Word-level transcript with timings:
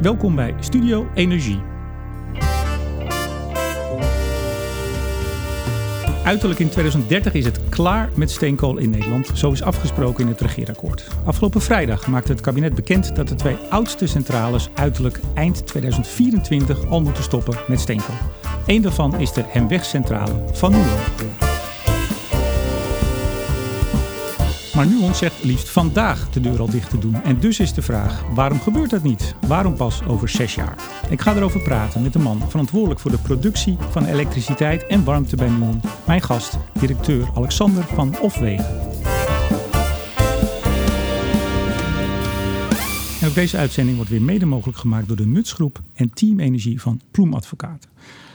Welkom 0.00 0.34
bij 0.34 0.54
Studio 0.60 1.06
Energie. 1.14 1.60
Uiterlijk 6.24 6.60
in 6.60 6.68
2030 6.68 7.34
is 7.34 7.44
het 7.44 7.60
klaar 7.68 8.10
met 8.14 8.30
steenkool 8.30 8.78
in 8.78 8.90
Nederland. 8.90 9.30
Zo 9.34 9.52
is 9.52 9.62
afgesproken 9.62 10.24
in 10.24 10.30
het 10.30 10.40
regeerakkoord. 10.40 11.08
Afgelopen 11.24 11.60
vrijdag 11.60 12.06
maakte 12.06 12.32
het 12.32 12.40
kabinet 12.40 12.74
bekend 12.74 13.16
dat 13.16 13.28
de 13.28 13.34
twee 13.34 13.56
oudste 13.70 14.06
centrales 14.06 14.68
uiterlijk 14.74 15.20
eind 15.34 15.66
2024 15.66 16.86
al 16.86 17.00
moeten 17.00 17.22
stoppen 17.22 17.58
met 17.68 17.80
steenkool. 17.80 18.16
Eén 18.66 18.82
daarvan 18.82 19.20
is 19.20 19.32
de 19.32 19.42
Hemwegcentrale 19.46 20.44
van 20.52 20.70
Nuon. 20.70 21.43
Maar 24.74 24.86
Nuon 24.86 25.14
zegt 25.14 25.44
liefst 25.44 25.70
vandaag 25.70 26.30
de 26.30 26.40
deur 26.40 26.60
al 26.60 26.70
dicht 26.70 26.90
te 26.90 26.98
doen. 26.98 27.14
En 27.22 27.40
dus 27.40 27.60
is 27.60 27.72
de 27.72 27.82
vraag, 27.82 28.24
waarom 28.34 28.60
gebeurt 28.60 28.90
dat 28.90 29.02
niet? 29.02 29.34
Waarom 29.46 29.74
pas 29.74 30.04
over 30.06 30.28
zes 30.28 30.54
jaar? 30.54 30.76
Ik 31.10 31.20
ga 31.20 31.36
erover 31.36 31.60
praten 31.60 32.02
met 32.02 32.12
de 32.12 32.18
man 32.18 32.50
verantwoordelijk 32.50 33.00
voor 33.00 33.10
de 33.10 33.18
productie 33.18 33.76
van 33.90 34.04
elektriciteit 34.04 34.86
en 34.86 35.04
warmte 35.04 35.36
bij 35.36 35.48
Nuon. 35.48 35.80
Mijn 36.06 36.22
gast, 36.22 36.58
directeur 36.80 37.28
Alexander 37.34 37.84
van 37.84 38.18
Ofwegen. 38.20 38.64
En 43.20 43.28
ook 43.28 43.34
deze 43.34 43.56
uitzending 43.56 43.96
wordt 43.96 44.10
weer 44.10 44.22
mede 44.22 44.46
mogelijk 44.46 44.78
gemaakt 44.78 45.08
door 45.08 45.16
de 45.16 45.26
Nutsgroep 45.26 45.82
en 45.94 46.10
Team 46.14 46.40
Energie 46.40 46.80
van 46.80 47.00
Ploem 47.10 47.34
Advocaten. 47.34 47.90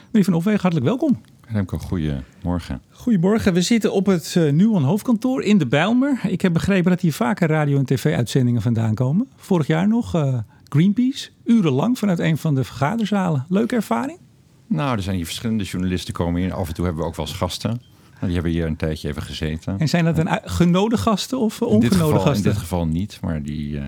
Meneer 0.05 0.23
Van 0.23 0.33
Ofwegen, 0.33 0.61
hartelijk 0.61 0.87
welkom. 0.87 1.21
Remco, 1.51 1.77
goedemorgen. 1.77 2.81
Goedemorgen. 2.89 3.53
We 3.53 3.61
zitten 3.61 3.93
op 3.93 4.05
het 4.05 4.35
uh, 4.37 4.51
Nuon 4.51 4.83
hoofdkantoor 4.83 5.43
in 5.43 5.57
de 5.57 5.67
Bijlmer. 5.67 6.19
Ik 6.23 6.41
heb 6.41 6.53
begrepen 6.53 6.91
dat 6.91 7.01
hier 7.01 7.13
vaker 7.13 7.47
radio- 7.47 7.77
en 7.77 7.85
tv-uitzendingen 7.85 8.61
vandaan 8.61 8.93
komen. 8.93 9.27
Vorig 9.35 9.67
jaar 9.67 9.87
nog 9.87 10.15
uh, 10.15 10.37
Greenpeace, 10.63 11.29
urenlang 11.43 11.97
vanuit 11.97 12.19
een 12.19 12.37
van 12.37 12.55
de 12.55 12.63
vergaderzalen. 12.63 13.45
Leuke 13.47 13.75
ervaring? 13.75 14.19
Nou, 14.67 14.95
er 14.95 15.03
zijn 15.03 15.15
hier 15.15 15.25
verschillende 15.25 15.63
journalisten 15.63 16.13
komen 16.13 16.41
hier. 16.41 16.53
Af 16.53 16.67
en 16.67 16.73
toe 16.73 16.85
hebben 16.85 17.03
we 17.03 17.09
ook 17.09 17.15
wel 17.15 17.25
eens 17.25 17.35
gasten. 17.35 17.81
Die 18.21 18.33
hebben 18.33 18.51
hier 18.51 18.65
een 18.65 18.75
tijdje 18.75 19.07
even 19.07 19.21
gezeten. 19.21 19.79
En 19.79 19.89
zijn 19.89 20.05
dat 20.05 20.17
een 20.17 20.39
genode 20.43 20.97
gasten 20.97 21.39
of 21.39 21.61
ongenode 21.61 22.19
gasten? 22.19 22.35
In 22.35 22.43
dit 22.43 22.57
geval 22.57 22.85
niet, 22.87 23.19
maar 23.21 23.43
die, 23.43 23.69
uh, 23.69 23.83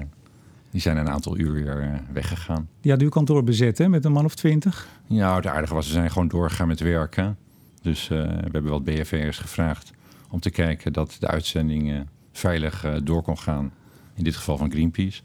die 0.72 0.82
zijn 0.82 0.98
een 0.98 1.10
aantal 1.10 1.38
uur 1.38 1.52
weer 1.52 2.02
weggegaan. 2.14 2.68
Die 2.82 2.92
hadden 2.92 3.10
uw 3.10 3.14
kantoor 3.14 3.44
bezet, 3.44 3.78
hè, 3.78 3.90
met 3.90 4.06
een 4.06 4.12
man 4.12 4.26
of 4.26 4.36
twintig? 4.36 4.88
Ja, 5.08 5.36
het 5.36 5.48
aardige 5.48 5.74
was, 5.74 5.86
ze 5.86 5.92
zijn 5.92 6.12
gewoon 6.12 6.28
doorgegaan 6.28 6.68
met 6.68 6.80
werken. 6.80 7.38
Dus 7.82 8.10
uh, 8.10 8.24
we 8.24 8.50
hebben 8.52 8.72
wat 8.72 8.84
BFV'ers 8.84 9.38
gevraagd 9.38 9.92
om 10.30 10.40
te 10.40 10.50
kijken 10.50 10.94
dat 10.94 11.18
de 11.20 11.28
uitzending 11.28 11.92
uh, 11.92 12.00
veilig 12.32 12.86
uh, 12.86 12.96
door 13.04 13.22
kon 13.22 13.38
gaan. 13.38 13.72
In 14.14 14.24
dit 14.24 14.36
geval 14.36 14.58
van 14.58 14.72
Greenpeace. 14.72 15.22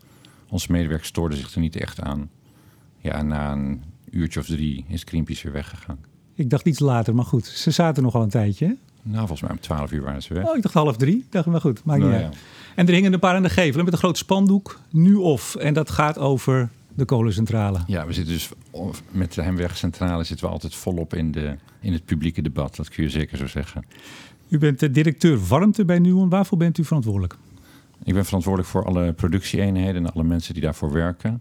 Onze 0.49 0.73
medewerkers 0.73 1.09
stoorden 1.09 1.39
zich 1.39 1.55
er 1.55 1.61
niet 1.61 1.77
echt 1.77 2.01
aan. 2.01 2.31
Ja, 2.99 3.23
na 3.23 3.53
een 3.53 3.83
uurtje 4.11 4.41
of 4.41 4.47
drie 4.47 4.85
is 4.89 5.03
Greenpeace 5.05 5.43
weer 5.43 5.53
weggegaan. 5.53 5.99
Ik 6.35 6.51
dacht 6.51 6.67
iets 6.67 6.79
later, 6.79 7.15
maar 7.15 7.25
goed. 7.25 7.47
Ze 7.47 7.71
zaten 7.71 8.03
nog 8.03 8.15
al 8.15 8.23
een 8.23 8.29
tijdje. 8.29 8.67
Hè? 8.67 8.73
Nou, 9.03 9.19
volgens 9.19 9.41
mij 9.41 9.51
om 9.51 9.61
twaalf 9.61 9.93
uur 9.93 10.03
waren 10.03 10.23
ze 10.23 10.35
weg. 10.35 10.47
Oh, 10.47 10.57
ik 10.57 10.63
dacht 10.63 10.75
half 10.75 10.97
drie. 10.97 11.17
Ik 11.17 11.33
dacht, 11.33 11.47
maar 11.47 11.61
goed, 11.61 11.85
maakt 11.85 12.01
niet 12.01 12.11
nou, 12.11 12.23
uit. 12.23 12.35
Ja. 12.35 12.41
En 12.75 12.87
er 12.87 12.95
hingen 12.95 13.13
een 13.13 13.19
paar 13.19 13.35
aan 13.35 13.43
de 13.43 13.51
gevel 13.51 13.85
met 13.85 13.93
een 13.93 13.99
groot 13.99 14.19
spandoek. 14.19 14.81
Nu 14.91 15.15
of. 15.15 15.55
En 15.55 15.75
dat 15.75 15.91
gaat 15.91 16.19
over 16.19 16.69
de 16.97 17.05
kolencentrale. 17.05 17.79
Ja, 17.87 18.07
we 18.07 18.13
zitten 18.13 18.35
dus 18.35 18.51
met 19.11 19.33
de 19.33 19.43
Hemwegcentrale 19.43 20.25
zitten 20.25 20.47
we 20.47 20.53
altijd 20.53 20.75
volop 20.75 21.15
in, 21.15 21.33
de, 21.33 21.57
in 21.81 21.93
het 21.93 22.05
publieke 22.05 22.43
debat. 22.43 22.77
Dat 22.77 22.89
kun 22.89 23.03
je 23.03 23.11
zeker 23.11 23.39
zo 23.39 23.47
zeggen. 23.47 23.85
U 24.49 24.59
bent 24.59 24.81
de 24.81 24.91
directeur 24.91 25.47
warmte 25.47 25.85
bij 25.85 25.99
Nuon. 25.99 26.29
Waarvoor 26.29 26.59
bent 26.59 26.79
u 26.79 26.85
verantwoordelijk? 26.85 27.37
Ik 28.05 28.15
ben 28.15 28.25
verantwoordelijk 28.25 28.73
voor 28.73 28.85
alle 28.85 29.13
productieeenheden 29.13 30.07
en 30.07 30.13
alle 30.13 30.25
mensen 30.25 30.55
die 30.55 30.63
daarvoor 30.63 30.93
werken. 30.93 31.41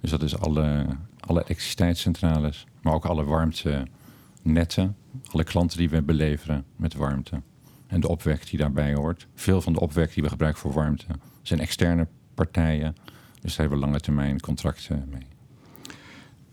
Dus 0.00 0.10
dat 0.10 0.22
is 0.22 0.38
alle, 0.38 0.86
alle 1.20 1.42
elektriciteitscentrales, 1.42 2.66
maar 2.82 2.94
ook 2.94 3.04
alle 3.04 3.24
warmtenetten. 3.24 4.96
Alle 5.30 5.44
klanten 5.44 5.78
die 5.78 5.90
we 5.90 6.02
beleveren 6.02 6.64
met 6.76 6.94
warmte. 6.94 7.40
En 7.86 8.00
de 8.00 8.08
opwek 8.08 8.50
die 8.50 8.58
daarbij 8.58 8.94
hoort. 8.94 9.26
Veel 9.34 9.60
van 9.60 9.72
de 9.72 9.80
opwek 9.80 10.14
die 10.14 10.22
we 10.22 10.28
gebruiken 10.28 10.60
voor 10.60 10.72
warmte 10.72 11.06
zijn 11.46 11.60
externe 11.60 12.06
partijen 12.34 12.96
dus 13.46 13.56
daar 13.56 13.66
hebben 13.66 13.78
we 13.78 13.86
lange 13.86 14.00
termijn 14.00 14.40
contracten 14.40 15.04
mee. 15.10 15.22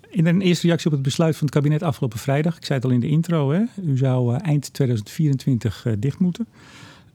In 0.09 0.25
een 0.25 0.41
eerste 0.41 0.67
reactie 0.67 0.87
op 0.87 0.93
het 0.93 1.01
besluit 1.01 1.35
van 1.35 1.45
het 1.45 1.55
kabinet 1.55 1.83
afgelopen 1.83 2.19
vrijdag, 2.19 2.57
ik 2.57 2.65
zei 2.65 2.79
het 2.79 2.87
al 2.87 2.93
in 2.93 2.99
de 2.99 3.07
intro, 3.07 3.51
hè, 3.51 3.61
u 3.81 3.97
zou 3.97 4.33
uh, 4.33 4.39
eind 4.41 4.73
2024 4.73 5.85
uh, 5.85 5.93
dicht 5.97 6.19
moeten. 6.19 6.47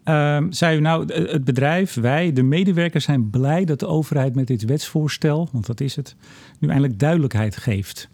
Uh, 0.04 0.42
zei 0.50 0.76
u 0.76 0.80
nou, 0.80 1.12
het 1.12 1.44
bedrijf, 1.44 1.94
wij, 1.94 2.32
de 2.32 2.42
medewerkers 2.42 3.04
zijn 3.04 3.30
blij 3.30 3.64
dat 3.64 3.80
de 3.80 3.86
overheid 3.86 4.34
met 4.34 4.46
dit 4.46 4.64
wetsvoorstel, 4.64 5.48
want 5.52 5.66
dat 5.66 5.80
is 5.80 5.96
het, 5.96 6.16
nu 6.58 6.68
eindelijk 6.68 6.98
duidelijkheid 6.98 7.56
geeft. 7.56 8.08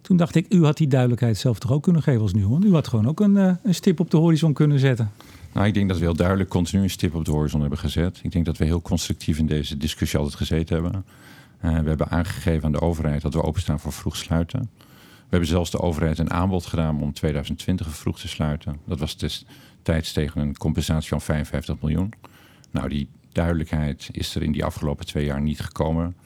Toen 0.00 0.16
dacht 0.16 0.34
ik, 0.34 0.46
u 0.48 0.64
had 0.64 0.76
die 0.76 0.88
duidelijkheid 0.88 1.36
zelf 1.36 1.58
toch 1.58 1.72
ook 1.72 1.82
kunnen 1.82 2.02
geven 2.02 2.20
als 2.20 2.34
nu, 2.34 2.46
want 2.46 2.64
u 2.64 2.72
had 2.72 2.88
gewoon 2.88 3.08
ook 3.08 3.20
een, 3.20 3.36
een 3.36 3.74
stip 3.74 4.00
op 4.00 4.10
de 4.10 4.16
horizon 4.16 4.52
kunnen 4.52 4.78
zetten. 4.78 5.10
Nou, 5.56 5.68
ik 5.68 5.74
denk 5.74 5.88
dat 5.88 5.98
we 5.98 6.04
heel 6.04 6.14
duidelijk 6.14 6.48
continu 6.48 6.82
een 6.82 6.90
stip 6.90 7.14
op 7.14 7.24
de 7.24 7.30
horizon 7.30 7.60
hebben 7.60 7.78
gezet. 7.78 8.20
Ik 8.22 8.32
denk 8.32 8.44
dat 8.44 8.56
we 8.56 8.64
heel 8.64 8.82
constructief 8.82 9.38
in 9.38 9.46
deze 9.46 9.76
discussie 9.76 10.18
altijd 10.18 10.36
gezeten 10.36 10.74
hebben. 10.74 11.04
Uh, 11.64 11.78
we 11.78 11.88
hebben 11.88 12.08
aangegeven 12.08 12.64
aan 12.64 12.72
de 12.72 12.80
overheid 12.80 13.22
dat 13.22 13.34
we 13.34 13.42
openstaan 13.42 13.80
voor 13.80 13.92
vroeg 13.92 14.16
sluiten. 14.16 14.70
We 14.80 15.26
hebben 15.28 15.48
zelfs 15.48 15.70
de 15.70 15.80
overheid 15.80 16.18
een 16.18 16.30
aanbod 16.30 16.66
gedaan 16.66 17.02
om 17.02 17.12
2020 17.12 17.96
vroeg 17.96 18.18
te 18.18 18.28
sluiten. 18.28 18.80
Dat 18.84 18.98
was 18.98 19.16
destijds 19.16 20.12
tegen 20.12 20.40
een 20.40 20.56
compensatie 20.56 21.08
van 21.08 21.20
55 21.20 21.76
miljoen. 21.80 22.12
Nou, 22.70 22.88
die 22.88 23.08
duidelijkheid 23.32 24.08
is 24.12 24.34
er 24.34 24.42
in 24.42 24.52
die 24.52 24.64
afgelopen 24.64 25.06
twee 25.06 25.24
jaar 25.24 25.40
niet 25.40 25.60
gekomen. 25.60 26.16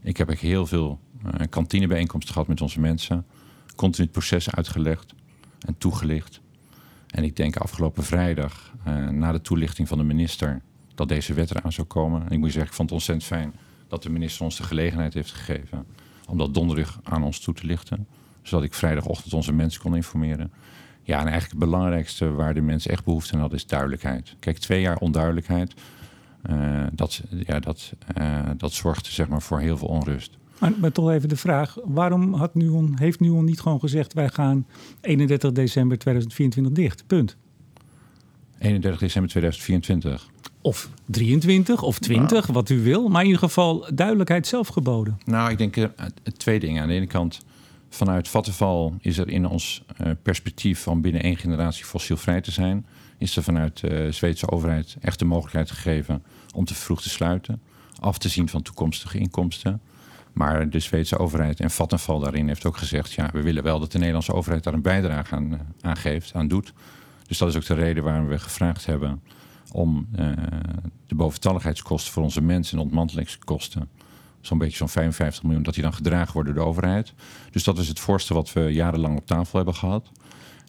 Ik 0.00 0.16
heb 0.16 0.38
heel 0.38 0.66
veel 0.66 0.98
uh, 1.26 1.32
kantinebijeenkomsten 1.50 2.32
gehad 2.32 2.48
met 2.48 2.60
onze 2.60 2.80
mensen. 2.80 3.26
Continu 3.76 4.04
het 4.04 4.12
proces 4.12 4.50
uitgelegd 4.50 5.14
en 5.66 5.78
toegelicht. 5.78 6.40
En 7.12 7.24
ik 7.24 7.36
denk 7.36 7.56
afgelopen 7.56 8.02
vrijdag, 8.02 8.72
uh, 8.88 9.08
na 9.08 9.32
de 9.32 9.40
toelichting 9.40 9.88
van 9.88 9.98
de 9.98 10.04
minister, 10.04 10.60
dat 10.94 11.08
deze 11.08 11.34
wet 11.34 11.50
eraan 11.50 11.72
zou 11.72 11.86
komen. 11.86 12.22
En 12.22 12.30
ik 12.30 12.38
moet 12.38 12.52
zeggen, 12.52 12.70
ik 12.70 12.76
vond 12.76 12.90
het 12.90 12.98
ontzettend 12.98 13.28
fijn 13.28 13.52
dat 13.88 14.02
de 14.02 14.10
minister 14.10 14.44
ons 14.44 14.56
de 14.56 14.62
gelegenheid 14.62 15.14
heeft 15.14 15.32
gegeven 15.32 15.86
om 16.28 16.38
dat 16.38 16.54
donderdag 16.54 17.00
aan 17.02 17.22
ons 17.22 17.40
toe 17.40 17.54
te 17.54 17.66
lichten. 17.66 18.06
Zodat 18.42 18.64
ik 18.64 18.74
vrijdagochtend 18.74 19.32
onze 19.32 19.52
mensen 19.52 19.80
kon 19.82 19.96
informeren. 19.96 20.52
Ja, 21.02 21.14
en 21.18 21.26
eigenlijk 21.28 21.50
het 21.60 21.70
belangrijkste 21.70 22.30
waar 22.30 22.54
de 22.54 22.60
mensen 22.60 22.90
echt 22.90 23.04
behoefte 23.04 23.34
aan 23.34 23.40
hadden 23.40 23.58
is 23.58 23.66
duidelijkheid. 23.66 24.36
Kijk, 24.38 24.58
twee 24.58 24.80
jaar 24.80 24.96
onduidelijkheid, 24.96 25.74
uh, 26.50 26.86
dat, 26.92 27.22
ja, 27.30 27.60
dat, 27.60 27.92
uh, 28.18 28.50
dat 28.56 28.72
zorgt 28.72 29.06
zeg 29.06 29.28
maar, 29.28 29.42
voor 29.42 29.60
heel 29.60 29.76
veel 29.76 29.88
onrust. 29.88 30.38
Maar, 30.62 30.72
maar, 30.80 30.92
toch 30.92 31.10
even 31.10 31.28
de 31.28 31.36
vraag: 31.36 31.76
waarom 31.84 32.34
had 32.34 32.54
Nuon, 32.54 32.94
heeft 32.98 33.20
Nuon 33.20 33.44
niet 33.44 33.60
gewoon 33.60 33.80
gezegd: 33.80 34.12
wij 34.12 34.28
gaan 34.28 34.66
31 35.00 35.52
december 35.52 35.98
2024 35.98 36.72
dicht? 36.72 37.06
Punt. 37.06 37.36
31 38.58 39.00
december 39.00 39.30
2024. 39.30 40.30
Of 40.60 40.90
23 41.06 41.82
of 41.82 41.98
20, 41.98 42.30
nou, 42.30 42.52
wat 42.52 42.68
u 42.68 42.82
wil. 42.82 43.08
Maar 43.08 43.20
in 43.20 43.26
ieder 43.26 43.42
geval 43.42 43.86
duidelijkheid 43.94 44.46
zelf 44.46 44.68
geboden. 44.68 45.18
Nou, 45.24 45.50
ik 45.50 45.58
denk 45.58 45.76
uh, 45.76 45.84
twee 46.36 46.60
dingen. 46.60 46.82
Aan 46.82 46.88
de 46.88 46.94
ene 46.94 47.06
kant, 47.06 47.40
vanuit 47.88 48.28
Vattenval 48.28 48.94
is 49.00 49.18
er 49.18 49.28
in 49.28 49.46
ons 49.46 49.82
uh, 50.00 50.12
perspectief 50.22 50.82
van 50.82 51.00
binnen 51.00 51.22
één 51.22 51.36
generatie 51.36 51.84
fossielvrij 51.84 52.40
te 52.40 52.50
zijn. 52.50 52.86
Is 53.18 53.36
er 53.36 53.42
vanuit 53.42 53.80
de 53.80 54.04
uh, 54.06 54.12
Zweedse 54.12 54.50
overheid 54.50 54.96
echt 55.00 55.18
de 55.18 55.24
mogelijkheid 55.24 55.70
gegeven 55.70 56.22
om 56.54 56.64
te 56.64 56.74
vroeg 56.74 57.02
te 57.02 57.08
sluiten. 57.08 57.60
Af 58.00 58.18
te 58.18 58.28
zien 58.28 58.48
van 58.48 58.62
toekomstige 58.62 59.18
inkomsten. 59.18 59.80
Maar 60.32 60.70
de 60.70 60.80
Zweedse 60.80 61.18
overheid 61.18 61.60
en 61.60 61.70
Vattenfall 61.70 62.20
daarin 62.20 62.48
heeft 62.48 62.64
ook 62.64 62.76
gezegd... 62.76 63.12
ja, 63.12 63.30
we 63.32 63.42
willen 63.42 63.62
wel 63.62 63.80
dat 63.80 63.92
de 63.92 63.98
Nederlandse 63.98 64.34
overheid 64.34 64.64
daar 64.64 64.74
een 64.74 64.82
bijdrage 64.82 65.34
aan, 65.34 65.74
aan 65.80 65.96
geeft, 65.96 66.34
aan 66.34 66.48
doet. 66.48 66.72
Dus 67.26 67.38
dat 67.38 67.48
is 67.48 67.56
ook 67.56 67.66
de 67.66 67.74
reden 67.74 68.04
waarom 68.04 68.26
we 68.26 68.38
gevraagd 68.38 68.86
hebben... 68.86 69.22
om 69.72 70.08
uh, 70.18 70.32
de 71.06 71.14
boventalligheidskosten 71.14 72.12
voor 72.12 72.22
onze 72.22 72.42
mensen 72.42 72.78
en 72.78 72.84
ontmantelingskosten... 72.84 73.88
zo'n 74.40 74.58
beetje 74.58 74.76
zo'n 74.76 74.88
55 74.88 75.42
miljoen, 75.42 75.62
dat 75.62 75.74
die 75.74 75.82
dan 75.82 75.94
gedragen 75.94 76.32
worden 76.32 76.54
door 76.54 76.62
de 76.62 76.68
overheid. 76.70 77.14
Dus 77.50 77.64
dat 77.64 77.78
is 77.78 77.88
het 77.88 78.00
voorstel 78.00 78.36
wat 78.36 78.52
we 78.52 78.60
jarenlang 78.60 79.18
op 79.18 79.26
tafel 79.26 79.56
hebben 79.56 79.74
gehad. 79.74 80.10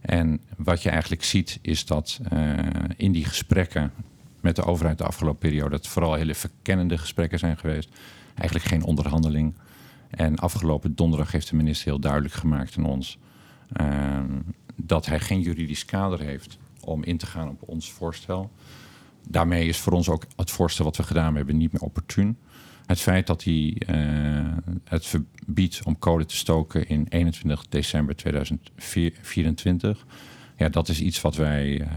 En 0.01 0.41
wat 0.57 0.83
je 0.83 0.89
eigenlijk 0.89 1.23
ziet 1.23 1.59
is 1.61 1.85
dat 1.85 2.19
uh, 2.33 2.53
in 2.97 3.11
die 3.11 3.25
gesprekken 3.25 3.91
met 4.41 4.55
de 4.55 4.63
overheid 4.63 4.97
de 4.97 5.03
afgelopen 5.03 5.39
periode... 5.39 5.69
dat 5.69 5.87
vooral 5.87 6.13
hele 6.13 6.35
verkennende 6.35 6.97
gesprekken 6.97 7.39
zijn 7.39 7.57
geweest 7.57 7.89
eigenlijk 8.35 8.65
geen 8.69 8.83
onderhandeling. 8.83 9.55
En 10.09 10.35
afgelopen 10.35 10.95
donderdag 10.95 11.31
heeft 11.31 11.49
de 11.49 11.55
minister 11.55 11.87
heel 11.87 11.99
duidelijk 11.99 12.33
gemaakt 12.33 12.77
aan 12.77 12.85
ons 12.85 13.17
uh, 13.81 14.19
dat 14.75 15.05
hij 15.05 15.19
geen 15.19 15.41
juridisch 15.41 15.85
kader 15.85 16.19
heeft 16.19 16.57
om 16.79 17.03
in 17.03 17.17
te 17.17 17.25
gaan 17.25 17.49
op 17.49 17.61
ons 17.65 17.91
voorstel. 17.91 18.51
Daarmee 19.29 19.67
is 19.67 19.77
voor 19.77 19.93
ons 19.93 20.09
ook 20.09 20.25
het 20.35 20.51
voorstel 20.51 20.85
wat 20.85 20.97
we 20.97 21.03
gedaan 21.03 21.35
hebben 21.35 21.57
niet 21.57 21.71
meer 21.71 21.81
opportun. 21.81 22.37
Het 22.85 22.99
feit 22.99 23.27
dat 23.27 23.43
hij 23.43 23.81
uh, 23.87 24.57
het 24.83 25.05
verbiedt 25.05 25.81
om 25.83 25.99
kolen 25.99 26.27
te 26.27 26.35
stoken 26.35 26.87
in 26.87 27.05
21 27.09 27.67
december 27.69 28.15
2024, 28.15 30.05
ja, 30.57 30.69
dat 30.69 30.89
is 30.89 31.01
iets 31.01 31.21
wat 31.21 31.35
wij 31.35 31.81
uh, 31.81 31.87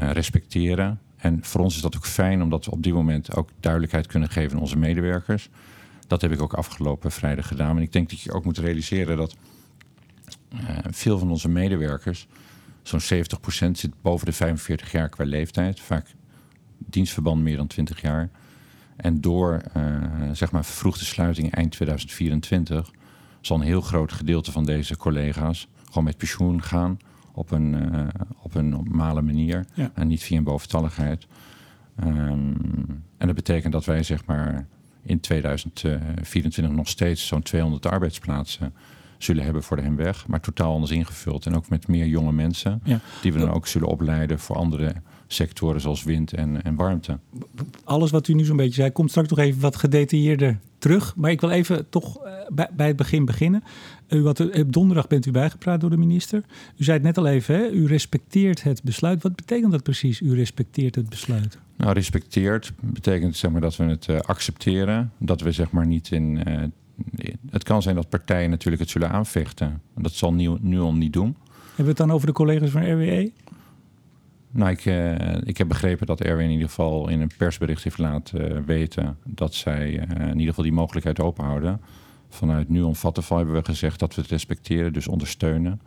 uh, 0.00 0.10
respecteren. 0.10 1.00
En 1.16 1.44
voor 1.44 1.60
ons 1.60 1.76
is 1.76 1.82
dat 1.82 1.96
ook 1.96 2.06
fijn, 2.06 2.42
omdat 2.42 2.64
we 2.64 2.70
op 2.70 2.82
dit 2.82 2.92
moment 2.92 3.36
ook 3.36 3.48
duidelijkheid 3.60 4.06
kunnen 4.06 4.28
geven 4.28 4.56
aan 4.56 4.62
onze 4.62 4.78
medewerkers. 4.78 5.48
Dat 6.06 6.20
heb 6.20 6.32
ik 6.32 6.42
ook 6.42 6.54
afgelopen 6.54 7.12
vrijdag 7.12 7.46
gedaan. 7.46 7.76
En 7.76 7.82
ik 7.82 7.92
denk 7.92 8.10
dat 8.10 8.20
je 8.20 8.32
ook 8.32 8.44
moet 8.44 8.58
realiseren 8.58 9.16
dat 9.16 9.36
uh, 10.54 10.60
veel 10.90 11.18
van 11.18 11.30
onze 11.30 11.48
medewerkers, 11.48 12.26
zo'n 12.82 13.00
70% 13.00 13.70
zit 13.72 13.90
boven 14.02 14.26
de 14.26 14.32
45 14.32 14.92
jaar 14.92 15.08
qua 15.08 15.24
leeftijd. 15.24 15.80
Vaak 15.80 16.14
dienstverband 16.78 17.42
meer 17.42 17.56
dan 17.56 17.66
20 17.66 18.00
jaar. 18.00 18.30
En 18.96 19.20
door 19.20 19.62
uh, 19.76 20.02
zeg 20.32 20.50
maar 20.50 20.64
vervroegde 20.64 21.04
sluiting 21.04 21.52
eind 21.52 21.70
2024 21.70 22.90
zal 23.40 23.56
een 23.56 23.62
heel 23.62 23.80
groot 23.80 24.12
gedeelte 24.12 24.52
van 24.52 24.64
deze 24.64 24.96
collega's 24.96 25.68
gewoon 25.84 26.04
met 26.04 26.16
pensioen 26.16 26.62
gaan 26.62 26.98
op 27.36 27.50
een, 27.50 27.94
uh, 27.94 28.06
op 28.42 28.54
een 28.54 28.68
normale 28.68 29.22
manier 29.22 29.66
ja. 29.74 29.90
en 29.94 30.06
niet 30.06 30.22
via 30.22 30.36
een 30.36 30.44
boventalligheid. 30.44 31.26
Um, 32.04 32.56
en 33.16 33.26
dat 33.26 33.34
betekent 33.34 33.72
dat 33.72 33.84
wij 33.84 34.02
zeg 34.02 34.24
maar 34.24 34.66
in 35.02 35.20
2024 35.20 36.74
nog 36.74 36.88
steeds 36.88 37.26
zo'n 37.26 37.42
200 37.42 37.86
arbeidsplaatsen 37.86 38.72
zullen 39.18 39.44
hebben 39.44 39.62
voor 39.62 39.76
de 39.76 39.82
hemweg, 39.82 40.26
maar 40.26 40.40
totaal 40.40 40.72
anders 40.72 40.92
ingevuld. 40.92 41.46
En 41.46 41.56
ook 41.56 41.68
met 41.68 41.88
meer 41.88 42.06
jonge 42.06 42.32
mensen, 42.32 42.80
ja. 42.84 43.00
die 43.22 43.32
we 43.32 43.38
dan 43.38 43.50
ook 43.50 43.66
zullen 43.66 43.88
opleiden 43.88 44.38
voor 44.38 44.56
andere 44.56 44.94
sectoren 45.26 45.80
zoals 45.80 46.02
wind 46.02 46.32
en, 46.32 46.62
en 46.62 46.74
warmte. 46.74 47.18
Alles 47.84 48.10
wat 48.10 48.28
u 48.28 48.34
nu 48.34 48.44
zo'n 48.44 48.56
beetje 48.56 48.74
zei, 48.74 48.90
komt 48.90 49.10
straks 49.10 49.28
nog 49.28 49.38
even 49.38 49.60
wat 49.60 49.76
gedetailleerder 49.76 50.58
terug. 50.78 51.16
Maar 51.16 51.30
ik 51.30 51.40
wil 51.40 51.50
even 51.50 51.88
toch 51.88 52.18
bij, 52.48 52.68
bij, 52.72 52.86
het 52.86 52.96
begin 52.96 53.24
beginnen. 53.24 53.62
U 54.08 54.22
wat, 54.22 54.60
op 54.60 54.72
donderdag 54.72 55.06
bent 55.06 55.26
u 55.26 55.30
bijgepraat 55.30 55.80
door 55.80 55.90
de 55.90 55.96
minister. 55.96 56.42
U 56.76 56.84
zei 56.84 56.96
het 56.96 57.06
net 57.06 57.18
al 57.18 57.26
even, 57.26 57.54
hè? 57.54 57.70
u 57.70 57.86
respecteert 57.86 58.62
het 58.62 58.82
besluit. 58.82 59.22
Wat 59.22 59.36
betekent 59.36 59.72
dat 59.72 59.82
precies, 59.82 60.20
u 60.20 60.34
respecteert 60.34 60.94
het 60.94 61.08
besluit? 61.08 61.58
Nou, 61.76 61.92
respecteert 61.92 62.72
betekent 62.80 63.36
zeg 63.36 63.50
maar, 63.50 63.60
dat 63.60 63.76
we 63.76 63.84
het 63.84 64.06
uh, 64.06 64.18
accepteren. 64.18 65.12
Dat 65.18 65.40
we 65.40 65.52
zeg 65.52 65.70
maar 65.70 65.86
niet 65.86 66.10
in... 66.10 66.48
Uh, 66.48 66.62
het 67.50 67.62
kan 67.62 67.82
zijn 67.82 67.94
dat 67.94 68.08
partijen 68.08 68.50
natuurlijk 68.50 68.82
het 68.82 68.90
zullen 68.90 69.10
aanvechten. 69.10 69.80
Dat 69.94 70.12
zal 70.12 70.34
nu 70.60 70.78
al 70.78 70.94
niet 70.94 71.12
doen. 71.12 71.36
Hebben 71.66 71.84
we 71.84 71.88
het 71.88 71.96
dan 71.96 72.10
over 72.10 72.26
de 72.26 72.32
collega's 72.32 72.70
van 72.70 72.92
RWE? 72.92 73.32
Nou, 74.50 74.70
ik, 74.70 74.84
uh, 74.84 75.14
ik 75.44 75.56
heb 75.56 75.68
begrepen 75.68 76.06
dat 76.06 76.20
Erwin 76.20 76.44
in 76.44 76.50
ieder 76.50 76.68
geval 76.68 77.08
in 77.08 77.20
een 77.20 77.30
persbericht 77.36 77.84
heeft 77.84 77.98
laten 77.98 78.64
weten 78.64 79.18
dat 79.24 79.54
zij 79.54 79.92
in 80.18 80.30
ieder 80.30 80.46
geval 80.46 80.64
die 80.64 80.72
mogelijkheid 80.72 81.20
openhouden. 81.20 81.80
Vanuit 82.36 82.68
nu 82.68 82.94
Vattenfall 82.94 83.36
hebben 83.36 83.54
we 83.54 83.64
gezegd 83.64 83.98
dat 83.98 84.14
we 84.14 84.20
het 84.20 84.30
respecteren, 84.30 84.92
dus 84.92 85.08
ondersteunen. 85.08 85.80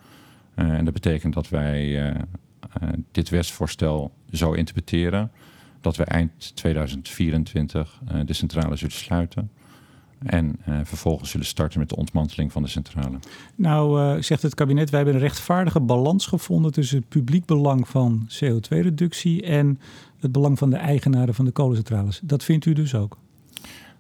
en 0.56 0.86
dat 0.86 0.94
betekent 0.94 1.34
dat 1.34 1.50
wij 1.50 2.14
dit 3.12 3.30
wetsvoorstel 3.30 4.12
zo 4.32 4.52
interpreteren 4.54 5.32
dat 5.82 5.96
we 5.96 6.04
eind 6.04 6.56
2024 6.56 8.02
de 8.26 8.34
centrale 8.34 8.76
zullen 8.76 8.94
sluiten. 8.94 9.52
En 10.20 10.56
vervolgens 10.84 11.30
zullen 11.30 11.46
starten 11.46 11.80
met 11.80 11.90
de 11.90 11.96
ontmanteling 11.96 12.52
van 12.52 12.62
de 12.62 12.70
centrale. 12.70 13.20
Nou, 13.56 14.22
zegt 14.22 14.42
het 14.42 14.56
kabinet, 14.56 14.90
wij 14.90 15.00
hebben 15.00 15.18
een 15.18 15.28
rechtvaardige 15.28 15.80
balans 15.80 16.26
gevonden 16.26 16.72
tussen 16.72 16.98
het 16.98 17.10
publiek 17.10 17.46
belang 17.46 17.88
van 17.88 18.30
CO2-reductie 18.30 19.42
en 19.42 19.80
het 20.20 20.32
belang 20.32 20.58
van 20.58 20.70
de 20.70 20.76
eigenaren 20.76 21.34
van 21.34 21.46
de 21.46 21.52
kolencentrales. 21.52 22.20
Dat 22.24 22.44
vindt 22.44 22.66
u 22.66 22.74
dus 22.74 22.96
ook? 22.96 23.18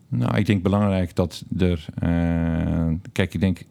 Nou, 0.10 0.38
ik 0.38 0.46
denk 0.46 0.64
belangrijk 0.64 1.16
dat 1.16 1.44
er. 1.58 1.86
Uh, 2.04 2.94
kijk, 3.12 3.34
ik 3.34 3.40
denk. 3.40 3.64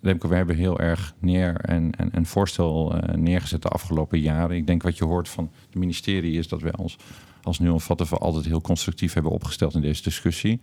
Remco, 0.00 0.28
we 0.28 0.34
hebben 0.34 0.56
heel 0.56 0.80
erg 0.80 1.14
neer 1.18 1.56
en, 1.56 1.90
en 2.12 2.26
voorstel 2.26 2.94
neergezet 3.16 3.62
de 3.62 3.68
afgelopen 3.68 4.20
jaren. 4.20 4.56
Ik 4.56 4.66
denk 4.66 4.82
wat 4.82 4.98
je 4.98 5.04
hoort 5.04 5.28
van 5.28 5.50
het 5.66 5.74
ministerie 5.74 6.38
is 6.38 6.48
dat 6.48 6.60
wij 6.60 6.76
ons 6.76 6.96
als 7.42 7.58
nu 7.58 7.70
we 7.96 8.18
altijd 8.18 8.44
heel 8.44 8.60
constructief 8.60 9.12
hebben 9.12 9.32
opgesteld 9.32 9.74
in 9.74 9.80
deze 9.80 10.02
discussie. 10.02 10.60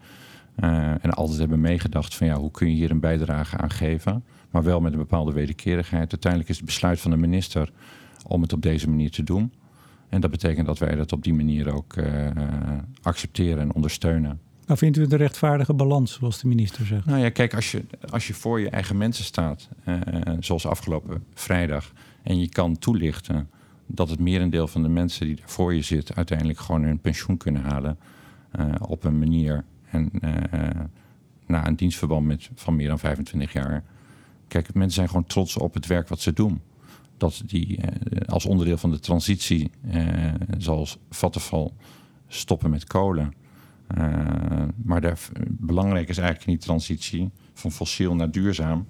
Uh, 0.64 0.90
en 0.90 1.12
altijd 1.14 1.40
hebben 1.40 1.62
meegedacht 1.62 2.16
van 2.16 2.28
ja, 2.28 2.36
hoe 2.36 2.52
kun 2.52 2.70
je 2.70 2.76
hier 2.76 2.92
een 2.92 3.00
bijdrage 3.00 3.58
aan 3.58 3.70
geven. 3.70 4.24
Maar 4.52 4.64
wel 4.64 4.82
met 4.82 4.92
een 4.92 4.98
bepaalde 4.98 5.32
wederkerigheid. 5.32 6.12
Uiteindelijk 6.12 6.52
is 6.52 6.58
het 6.58 6.66
besluit 6.66 7.00
van 7.00 7.12
de 7.12 7.18
minister 7.18 7.72
om 8.28 8.42
het 8.42 8.54
op 8.54 8.62
deze 8.62 8.90
manier 8.90 9.12
te 9.12 9.24
doen. 9.24 9.54
En 10.10 10.22
dat 10.22 10.32
betekent 10.32 10.66
dat 10.66 10.78
wij 10.78 10.96
dat 10.96 11.12
op 11.12 11.24
die 11.24 11.34
manier 11.34 11.74
ook 11.74 11.96
uh, 11.96 12.28
accepteren 13.02 13.62
en 13.62 13.74
ondersteunen. 13.74 14.40
Vindt 14.78 14.98
u 14.98 15.02
het 15.02 15.12
een 15.12 15.18
rechtvaardige 15.18 15.74
balans, 15.74 16.14
zoals 16.14 16.42
de 16.42 16.48
minister 16.48 16.86
zegt? 16.86 17.06
Nou 17.06 17.20
ja, 17.20 17.30
kijk, 17.30 17.54
als 17.54 17.72
je, 17.72 17.86
als 18.10 18.28
je 18.28 18.34
voor 18.34 18.60
je 18.60 18.70
eigen 18.70 18.98
mensen 18.98 19.24
staat, 19.24 19.70
uh, 19.86 19.96
zoals 20.40 20.66
afgelopen 20.66 21.24
vrijdag, 21.34 21.92
en 22.24 22.40
je 22.40 22.50
kan 22.50 22.78
toelichten 22.78 23.50
dat 23.86 24.10
het 24.10 24.20
merendeel 24.20 24.68
van 24.68 24.84
de 24.84 24.90
mensen 24.90 25.26
die 25.26 25.36
daar 25.36 25.50
voor 25.50 25.74
je 25.74 25.82
zit, 25.82 26.16
uiteindelijk 26.16 26.60
gewoon 26.60 26.84
hun 26.84 27.00
pensioen 27.00 27.38
kunnen 27.38 27.62
halen 27.62 27.98
op 28.88 29.04
een 29.04 29.20
manier 29.20 29.64
en 29.90 30.10
uh, 30.22 30.32
na 31.46 31.68
een 31.68 31.76
dienstverband 31.76 32.26
met, 32.26 32.50
van 32.56 32.76
meer 32.76 32.88
dan 32.88 33.00
25 33.00 33.54
jaar. 33.54 33.84
Kijk, 34.48 34.74
mensen 34.74 34.94
zijn 34.94 35.08
gewoon 35.08 35.26
trots 35.26 35.58
op 35.58 35.74
het 35.74 35.88
werk 35.88 36.08
wat 36.08 36.20
ze 36.20 36.34
doen. 36.34 36.62
Dat 37.18 37.42
die 37.46 37.80
als 38.26 38.46
onderdeel 38.46 38.78
van 38.78 38.92
de 38.92 39.00
transitie, 39.00 39.72
zoals 40.58 40.98
Vattenfall, 41.10 41.72
stoppen 42.28 42.70
met 42.70 42.84
kolen. 42.86 43.34
Maar 44.84 45.02
daar, 45.02 45.20
belangrijk 45.48 46.10
is 46.10 46.18
eigenlijk 46.18 46.48
niet 46.50 46.62
transitie 46.62 47.30
van 47.54 47.72
fossiel 47.72 48.16
naar 48.16 48.32
duurzaam. 48.32 48.88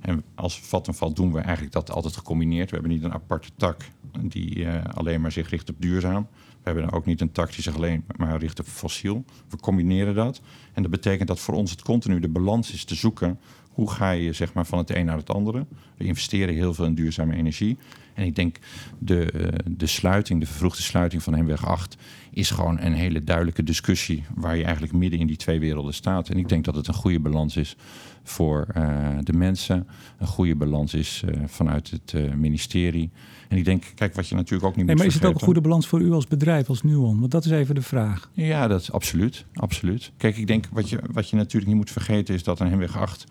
En 0.00 0.22
als 0.34 0.60
Vattenfall 0.60 1.12
doen 1.12 1.32
we 1.32 1.40
eigenlijk 1.40 1.72
dat 1.72 1.90
altijd 1.90 2.16
gecombineerd. 2.16 2.70
We 2.70 2.76
hebben 2.76 2.92
niet 2.92 3.02
een 3.02 3.12
aparte 3.12 3.48
tak 3.56 3.84
die 4.20 4.68
alleen 4.68 5.20
maar 5.20 5.32
zich 5.32 5.50
richt 5.50 5.70
op 5.70 5.76
duurzaam. 5.78 6.26
We 6.62 6.70
hebben 6.70 6.92
ook 6.92 7.06
niet 7.06 7.20
een 7.20 7.32
tak 7.32 7.52
die 7.54 7.62
zich 7.62 7.76
alleen 7.76 8.04
maar 8.16 8.38
richt 8.38 8.60
op 8.60 8.66
fossiel. 8.66 9.24
We 9.48 9.56
combineren 9.56 10.14
dat. 10.14 10.40
En 10.72 10.82
dat 10.82 10.90
betekent 10.90 11.28
dat 11.28 11.40
voor 11.40 11.54
ons 11.54 11.70
het 11.70 11.82
continu 11.82 12.20
de 12.20 12.28
balans 12.28 12.72
is 12.72 12.84
te 12.84 12.94
zoeken. 12.94 13.38
Hoe 13.70 13.90
ga 13.90 14.10
je 14.10 14.32
zeg 14.32 14.52
maar, 14.52 14.66
van 14.66 14.78
het 14.78 14.94
een 14.94 15.04
naar 15.04 15.16
het 15.16 15.30
andere? 15.30 15.66
We 15.96 16.04
investeren 16.04 16.54
heel 16.54 16.74
veel 16.74 16.84
in 16.84 16.94
duurzame 16.94 17.34
energie. 17.34 17.76
En 18.14 18.24
ik 18.24 18.34
denk 18.34 18.58
de, 18.98 19.30
eh, 19.30 19.48
de 19.66 19.86
sluiting, 19.86 20.40
de 20.40 20.46
vervroegde 20.46 20.82
sluiting 20.82 21.22
van 21.22 21.34
Hemweg 21.34 21.66
8 21.66 21.96
is 22.30 22.50
gewoon 22.50 22.80
een 22.80 22.92
hele 22.92 23.24
duidelijke 23.24 23.62
discussie 23.62 24.24
waar 24.34 24.56
je 24.56 24.64
eigenlijk 24.64 24.92
midden 24.92 25.20
in 25.20 25.26
die 25.26 25.36
twee 25.36 25.60
werelden 25.60 25.94
staat. 25.94 26.28
En 26.28 26.36
ik 26.38 26.48
denk 26.48 26.64
dat 26.64 26.74
het 26.74 26.88
een 26.88 26.94
goede 26.94 27.20
balans 27.20 27.56
is 27.56 27.76
voor 28.22 28.66
uh, 28.76 29.08
de 29.20 29.32
mensen, 29.32 29.86
een 30.18 30.26
goede 30.26 30.54
balans 30.54 30.94
is 30.94 31.22
uh, 31.24 31.42
vanuit 31.46 31.90
het 31.90 32.12
uh, 32.16 32.34
ministerie. 32.34 33.10
En 33.48 33.56
ik 33.56 33.64
denk, 33.64 33.84
kijk, 33.94 34.14
wat 34.14 34.28
je 34.28 34.34
natuurlijk 34.34 34.64
ook 34.64 34.76
niet 34.76 34.86
nee, 34.86 34.94
moet 34.94 35.04
Maar 35.04 35.14
is 35.14 35.20
het 35.20 35.24
ook 35.24 35.34
een 35.34 35.46
goede 35.46 35.60
balans 35.60 35.86
voor 35.86 36.00
u 36.00 36.12
als 36.12 36.26
bedrijf, 36.26 36.68
als 36.68 36.82
Nuon? 36.82 37.20
Want 37.20 37.30
dat 37.30 37.44
is 37.44 37.50
even 37.50 37.74
de 37.74 37.82
vraag. 37.82 38.30
Ja, 38.32 38.68
dat 38.68 38.80
is 38.80 38.92
absoluut. 38.92 39.44
absoluut. 39.54 40.12
Kijk, 40.16 40.36
ik 40.36 40.46
denk, 40.46 40.66
wat 40.72 40.88
je, 40.88 41.00
wat 41.12 41.30
je 41.30 41.36
natuurlijk 41.36 41.66
niet 41.66 41.76
moet 41.76 41.90
vergeten 41.90 42.34
is 42.34 42.42
dat 42.42 42.60
een 42.60 42.68
Hemweg 42.68 42.96
8 42.96 43.26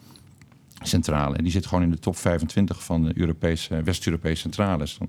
centrale, 0.81 1.36
en 1.36 1.44
die 1.44 1.52
zit 1.52 1.66
gewoon 1.66 1.83
in 1.83 1.92
de 1.92 2.00
top 2.00 2.18
25 2.18 2.83
van 2.83 3.04
de 3.04 3.12
Europese, 3.16 3.83
West-Europese 3.83 4.42
centrales. 4.42 4.98
Dan 4.98 5.07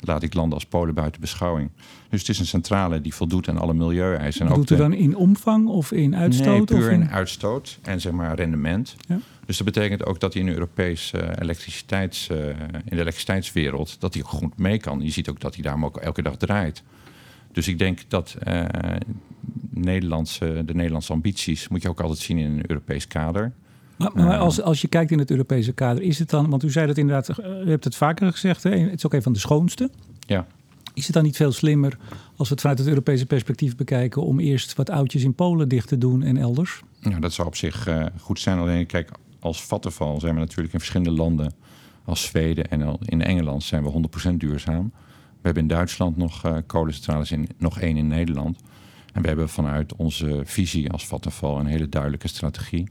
laat 0.00 0.22
ik 0.22 0.34
landen 0.34 0.54
als 0.54 0.66
Polen 0.66 0.94
buiten 0.94 1.20
beschouwing. 1.20 1.70
Dus 2.08 2.20
het 2.20 2.28
is 2.28 2.38
een 2.38 2.46
centrale 2.46 3.00
die 3.00 3.14
voldoet 3.14 3.48
aan 3.48 3.58
alle 3.58 3.74
milieueisen. 3.74 4.46
Doet 4.46 4.70
u 4.70 4.76
dan 4.76 4.92
in 4.92 5.16
omvang 5.16 5.68
of 5.68 5.92
in 5.92 6.16
uitstoot? 6.16 6.46
Nee, 6.46 6.64
puur 6.64 6.86
of 6.86 6.92
in... 6.92 7.00
in 7.00 7.10
uitstoot 7.10 7.78
en 7.82 8.00
zeg 8.00 8.12
maar 8.12 8.34
rendement. 8.34 8.96
Ja. 9.08 9.18
Dus 9.46 9.56
dat 9.56 9.66
betekent 9.66 10.06
ook 10.06 10.20
dat 10.20 10.32
hij 10.32 10.42
in 10.42 10.48
de 10.48 10.54
Europese 10.54 11.22
uh, 11.22 11.28
elektriciteits, 11.38 12.28
uh, 12.28 12.48
in 12.48 12.56
de 12.84 13.00
elektriciteitswereld, 13.00 14.00
dat 14.00 14.14
hij 14.14 14.22
goed 14.22 14.58
mee 14.58 14.78
kan. 14.78 15.00
Je 15.00 15.10
ziet 15.10 15.28
ook 15.28 15.40
dat 15.40 15.54
hij 15.54 15.62
daarom 15.62 15.84
ook 15.84 15.96
elke 15.96 16.22
dag 16.22 16.36
draait. 16.36 16.82
Dus 17.52 17.68
ik 17.68 17.78
denk 17.78 18.00
dat 18.08 18.36
uh, 18.48 18.64
Nederlandse, 19.70 20.62
de 20.66 20.74
Nederlandse 20.74 21.12
ambities 21.12 21.68
moet 21.68 21.82
je 21.82 21.88
ook 21.88 22.00
altijd 22.00 22.18
zien 22.18 22.38
in 22.38 22.50
een 22.50 22.70
Europees 22.70 23.06
kader. 23.06 23.52
Maar, 24.14 24.38
als, 24.38 24.60
als 24.60 24.80
je 24.80 24.88
kijkt 24.88 25.10
in 25.10 25.18
het 25.18 25.30
Europese 25.30 25.72
kader, 25.72 26.02
is 26.02 26.18
het 26.18 26.30
dan, 26.30 26.50
want 26.50 26.62
u 26.62 26.70
zei 26.70 26.86
dat 26.86 26.98
inderdaad, 26.98 27.38
u 27.38 27.70
hebt 27.70 27.84
het 27.84 27.96
vaker 27.96 28.32
gezegd, 28.32 28.62
hè, 28.62 28.70
het 28.70 28.94
is 28.94 29.06
ook 29.06 29.14
een 29.14 29.22
van 29.22 29.32
de 29.32 29.38
schoonste. 29.38 29.90
Ja. 30.26 30.46
Is 30.94 31.04
het 31.04 31.14
dan 31.14 31.24
niet 31.24 31.36
veel 31.36 31.52
slimmer 31.52 31.98
als 32.36 32.48
we 32.48 32.54
het 32.54 32.60
vanuit 32.60 32.78
het 32.78 32.88
Europese 32.88 33.26
perspectief 33.26 33.76
bekijken 33.76 34.22
om 34.22 34.40
eerst 34.40 34.74
wat 34.74 34.90
oudjes 34.90 35.24
in 35.24 35.34
Polen 35.34 35.68
dicht 35.68 35.88
te 35.88 35.98
doen 35.98 36.22
en 36.22 36.36
elders? 36.36 36.82
Ja, 37.00 37.18
dat 37.18 37.32
zou 37.32 37.48
op 37.48 37.56
zich 37.56 37.88
uh, 37.88 38.06
goed 38.20 38.40
zijn. 38.40 38.58
Alleen 38.58 38.86
kijk, 38.86 39.10
als 39.40 39.64
vattenval 39.64 40.20
zijn 40.20 40.34
we 40.34 40.40
natuurlijk 40.40 40.72
in 40.72 40.78
verschillende 40.78 41.12
landen, 41.12 41.54
als 42.04 42.22
Zweden 42.22 42.70
en 42.70 42.98
in 43.04 43.22
Engeland 43.22 43.62
zijn 43.62 43.82
we 43.82 44.08
100% 44.30 44.34
duurzaam. 44.36 44.92
We 45.14 45.48
hebben 45.48 45.62
in 45.62 45.68
Duitsland 45.68 46.16
nog 46.16 46.46
uh, 46.46 46.56
kolencentrales, 46.66 47.32
in, 47.32 47.48
nog 47.58 47.80
één 47.80 47.96
in 47.96 48.06
Nederland. 48.06 48.58
En 49.12 49.22
we 49.22 49.28
hebben 49.28 49.48
vanuit 49.48 49.96
onze 49.96 50.40
visie 50.44 50.90
als 50.90 51.06
Vattenval 51.06 51.58
een 51.58 51.66
hele 51.66 51.88
duidelijke 51.88 52.28
strategie 52.28 52.88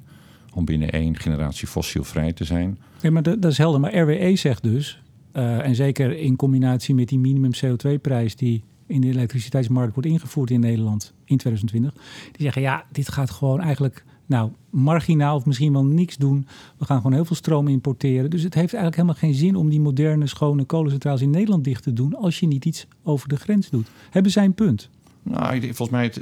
om 0.53 0.65
binnen 0.65 0.91
één 0.91 1.17
generatie 1.17 1.67
fossielvrij 1.67 2.33
te 2.33 2.43
zijn. 2.43 2.77
Ja, 3.01 3.11
maar 3.11 3.23
dat, 3.23 3.41
dat 3.41 3.51
is 3.51 3.57
helder. 3.57 3.79
Maar 3.79 3.97
RWE 3.97 4.35
zegt 4.35 4.63
dus, 4.63 5.01
uh, 5.33 5.65
en 5.65 5.75
zeker 5.75 6.17
in 6.17 6.35
combinatie 6.35 6.95
met 6.95 7.09
die 7.09 7.19
minimum 7.19 7.51
CO2-prijs 7.65 8.35
die 8.35 8.63
in 8.85 9.01
de 9.01 9.07
elektriciteitsmarkt 9.07 9.93
wordt 9.93 10.09
ingevoerd 10.09 10.51
in 10.51 10.59
Nederland 10.59 11.13
in 11.25 11.37
2020, 11.37 11.93
die 12.31 12.41
zeggen 12.41 12.61
ja, 12.61 12.85
dit 12.91 13.09
gaat 13.09 13.31
gewoon 13.31 13.61
eigenlijk 13.61 14.03
nou, 14.25 14.51
marginaal 14.69 15.35
of 15.35 15.45
misschien 15.45 15.73
wel 15.73 15.85
niks 15.85 16.17
doen. 16.17 16.47
We 16.77 16.85
gaan 16.85 16.97
gewoon 16.97 17.13
heel 17.13 17.25
veel 17.25 17.35
stroom 17.35 17.67
importeren. 17.67 18.29
Dus 18.29 18.43
het 18.43 18.53
heeft 18.53 18.73
eigenlijk 18.73 18.95
helemaal 18.95 19.19
geen 19.19 19.33
zin 19.33 19.55
om 19.55 19.69
die 19.69 19.79
moderne, 19.79 20.27
schone 20.27 20.63
kolencentrales 20.63 21.21
in 21.21 21.29
Nederland 21.29 21.63
dicht 21.63 21.83
te 21.83 21.93
doen 21.93 22.15
als 22.15 22.39
je 22.39 22.47
niet 22.47 22.65
iets 22.65 22.87
over 23.03 23.27
de 23.27 23.35
grens 23.35 23.69
doet. 23.69 23.87
Hebben 24.09 24.31
zij 24.31 24.45
een 24.45 24.53
punt? 24.53 24.89
Nou, 25.23 25.61
volgens 25.61 25.89
mij, 25.89 26.03
het, 26.03 26.21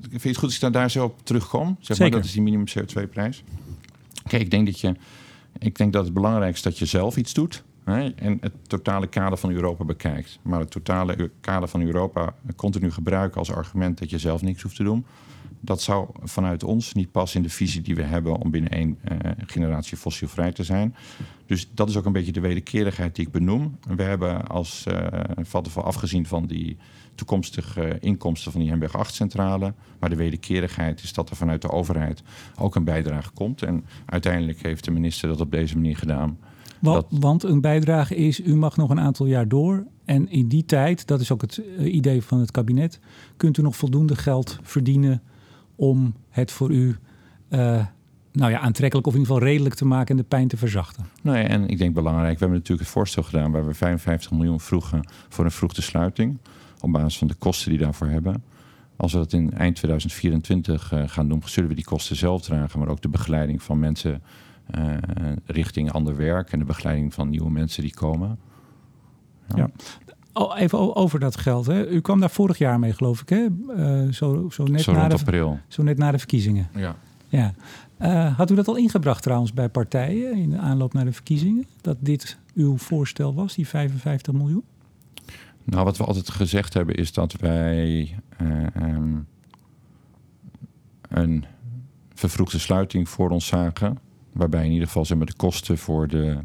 vind 0.00 0.22
je 0.22 0.28
het 0.28 0.36
goed 0.36 0.48
als 0.48 0.62
ik 0.62 0.72
daar 0.72 0.90
zo 0.90 1.04
op 1.04 1.14
terugkom? 1.22 1.66
Zeg 1.66 1.88
maar, 1.88 1.96
Zeker. 1.96 2.12
dat 2.12 2.24
is 2.24 2.32
die 2.32 2.42
minimum 2.42 2.66
CO2-prijs. 2.68 3.44
Kijk, 4.26 4.42
ik 4.42 4.50
denk 4.50 4.66
dat 4.66 4.80
je, 4.80 4.94
ik 5.58 5.76
denk 5.76 5.92
dat 5.92 6.04
het 6.04 6.14
belangrijkste 6.14 6.68
is 6.68 6.74
dat 6.74 6.88
je 6.88 6.96
zelf 6.96 7.16
iets 7.16 7.34
doet. 7.34 7.64
Hè, 7.84 8.08
en 8.08 8.38
het 8.40 8.52
totale 8.66 9.06
kader 9.06 9.38
van 9.38 9.50
Europa 9.50 9.84
bekijkt. 9.84 10.38
Maar 10.42 10.60
het 10.60 10.70
totale 10.70 11.30
kader 11.40 11.68
van 11.68 11.82
Europa 11.82 12.34
continu 12.56 12.90
gebruiken 12.90 13.38
als 13.38 13.52
argument 13.52 13.98
dat 13.98 14.10
je 14.10 14.18
zelf 14.18 14.42
niks 14.42 14.62
hoeft 14.62 14.76
te 14.76 14.82
doen. 14.82 15.06
Dat 15.64 15.82
zou 15.82 16.08
vanuit 16.22 16.64
ons 16.64 16.92
niet 16.92 17.10
passen 17.10 17.40
in 17.40 17.46
de 17.46 17.52
visie 17.52 17.82
die 17.82 17.94
we 17.94 18.02
hebben 18.02 18.36
om 18.36 18.50
binnen 18.50 18.70
één 18.70 18.98
eh, 19.02 19.30
generatie 19.46 19.96
fossielvrij 19.96 20.52
te 20.52 20.64
zijn. 20.64 20.94
Dus 21.46 21.68
dat 21.74 21.88
is 21.88 21.96
ook 21.96 22.04
een 22.04 22.12
beetje 22.12 22.32
de 22.32 22.40
wederkerigheid 22.40 23.14
die 23.16 23.26
ik 23.26 23.32
benoem. 23.32 23.78
We 23.96 24.02
hebben 24.02 24.46
als 24.46 24.84
uh, 24.88 25.06
Vattenfall 25.42 25.82
afgezien 25.82 26.26
van 26.26 26.46
die 26.46 26.76
toekomstige 27.14 27.98
inkomsten 28.00 28.52
van 28.52 28.60
die 28.60 28.70
Hemberg 28.70 28.92
8-centrale. 28.96 29.74
Maar 29.98 30.10
de 30.10 30.16
wederkerigheid 30.16 31.02
is 31.02 31.12
dat 31.12 31.30
er 31.30 31.36
vanuit 31.36 31.62
de 31.62 31.70
overheid 31.70 32.22
ook 32.58 32.74
een 32.74 32.84
bijdrage 32.84 33.30
komt. 33.30 33.62
En 33.62 33.84
uiteindelijk 34.06 34.62
heeft 34.62 34.84
de 34.84 34.90
minister 34.90 35.28
dat 35.28 35.40
op 35.40 35.50
deze 35.50 35.74
manier 35.74 35.96
gedaan. 35.96 36.38
Want, 36.78 37.10
dat... 37.10 37.20
want 37.20 37.42
een 37.42 37.60
bijdrage 37.60 38.16
is, 38.16 38.40
u 38.40 38.56
mag 38.56 38.76
nog 38.76 38.90
een 38.90 39.00
aantal 39.00 39.26
jaar 39.26 39.48
door. 39.48 39.86
En 40.04 40.28
in 40.28 40.48
die 40.48 40.64
tijd, 40.64 41.06
dat 41.06 41.20
is 41.20 41.32
ook 41.32 41.40
het 41.40 41.62
uh, 41.78 41.94
idee 41.94 42.22
van 42.22 42.38
het 42.38 42.50
kabinet, 42.50 43.00
kunt 43.36 43.58
u 43.58 43.62
nog 43.62 43.76
voldoende 43.76 44.16
geld 44.16 44.58
verdienen 44.62 45.22
om 45.76 46.14
het 46.30 46.50
voor 46.50 46.70
u 46.70 46.96
uh, 47.48 47.86
nou 48.34 48.50
ja, 48.50 48.58
aantrekkelijk 48.58 49.06
of 49.06 49.12
in 49.14 49.20
ieder 49.20 49.34
geval 49.34 49.48
redelijk 49.48 49.74
te 49.74 49.84
maken 49.84 50.08
en 50.08 50.16
de 50.16 50.28
pijn 50.28 50.48
te 50.48 50.56
verzachten. 50.56 51.04
Nee, 51.22 51.44
en 51.44 51.68
ik 51.68 51.78
denk 51.78 51.94
belangrijk, 51.94 52.32
we 52.32 52.38
hebben 52.38 52.58
natuurlijk 52.58 52.86
het 52.86 52.96
voorstel 52.96 53.22
gedaan 53.22 53.50
waar 53.50 53.66
we 53.66 53.74
55 53.74 54.30
miljoen 54.30 54.60
vroegen 54.60 55.04
voor 55.28 55.44
een 55.44 55.50
vroegte 55.50 55.82
sluiting. 55.82 56.38
Op 56.80 56.92
basis 56.92 57.18
van 57.18 57.28
de 57.28 57.34
kosten 57.34 57.70
die 57.70 57.78
daarvoor 57.78 58.06
hebben. 58.06 58.44
Als 58.96 59.12
we 59.12 59.18
dat 59.18 59.32
in 59.32 59.52
eind 59.52 59.76
2024 59.76 60.92
uh, 60.92 61.02
gaan 61.06 61.28
doen, 61.28 61.42
zullen 61.44 61.68
we 61.68 61.74
die 61.74 61.84
kosten 61.84 62.16
zelf 62.16 62.42
dragen, 62.42 62.78
maar 62.78 62.88
ook 62.88 63.02
de 63.02 63.08
begeleiding 63.08 63.62
van 63.62 63.78
mensen 63.78 64.22
uh, 64.78 64.94
richting 65.46 65.92
ander 65.92 66.16
werk 66.16 66.52
en 66.52 66.58
de 66.58 66.64
begeleiding 66.64 67.14
van 67.14 67.30
nieuwe 67.30 67.50
mensen 67.50 67.82
die 67.82 67.94
komen. 67.94 68.38
Ja. 69.48 69.56
ja. 69.56 69.70
Oh, 70.36 70.60
even 70.60 70.96
over 70.96 71.20
dat 71.20 71.36
geld. 71.36 71.66
Hè. 71.66 71.88
U 71.88 72.00
kwam 72.00 72.20
daar 72.20 72.30
vorig 72.30 72.58
jaar 72.58 72.78
mee, 72.78 72.92
geloof 72.92 73.20
ik. 73.20 73.28
Hè? 73.28 73.46
Uh, 73.76 74.12
zo, 74.12 74.48
zo, 74.50 74.64
net 74.64 74.80
zo 74.80 74.92
na 74.92 75.08
de, 75.08 75.14
april. 75.14 75.58
Zo 75.68 75.82
net 75.82 75.98
na 75.98 76.10
de 76.10 76.18
verkiezingen. 76.18 76.68
Ja. 76.74 76.96
ja. 77.28 77.54
Uh, 78.00 78.36
had 78.36 78.50
u 78.50 78.54
dat 78.54 78.68
al 78.68 78.76
ingebracht 78.76 79.22
trouwens 79.22 79.52
bij 79.52 79.68
partijen 79.68 80.36
in 80.36 80.50
de 80.50 80.58
aanloop 80.58 80.92
naar 80.92 81.04
de 81.04 81.12
verkiezingen? 81.12 81.66
Dat 81.80 81.96
dit 82.00 82.38
uw 82.54 82.76
voorstel 82.76 83.34
was, 83.34 83.54
die 83.54 83.68
55 83.68 84.32
miljoen? 84.32 84.64
Nou, 85.64 85.84
wat 85.84 85.96
we 85.96 86.04
altijd 86.04 86.30
gezegd 86.30 86.74
hebben 86.74 86.94
is 86.94 87.12
dat 87.12 87.32
wij 87.32 88.14
uh, 88.42 88.66
um, 88.82 89.26
een 91.08 91.44
vervroegde 92.14 92.58
sluiting 92.58 93.08
voor 93.08 93.30
ons 93.30 93.46
zagen. 93.46 93.98
Waarbij 94.32 94.64
in 94.64 94.72
ieder 94.72 94.86
geval 94.86 95.04
zeg 95.04 95.16
maar, 95.16 95.26
de 95.26 95.36
kosten 95.36 95.78
voor 95.78 96.08
de 96.08 96.38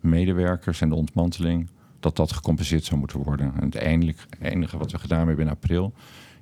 medewerkers 0.00 0.80
en 0.80 0.88
de 0.88 0.94
ontmanteling 0.94 1.68
dat 2.04 2.16
dat 2.16 2.32
gecompenseerd 2.32 2.84
zou 2.84 2.98
moeten 2.98 3.22
worden. 3.22 3.52
En 3.54 3.64
het 3.64 3.74
enige, 3.74 4.26
enige 4.40 4.78
wat 4.78 4.92
we 4.92 4.98
gedaan 4.98 5.26
hebben 5.26 5.44
in 5.44 5.50
april 5.50 5.92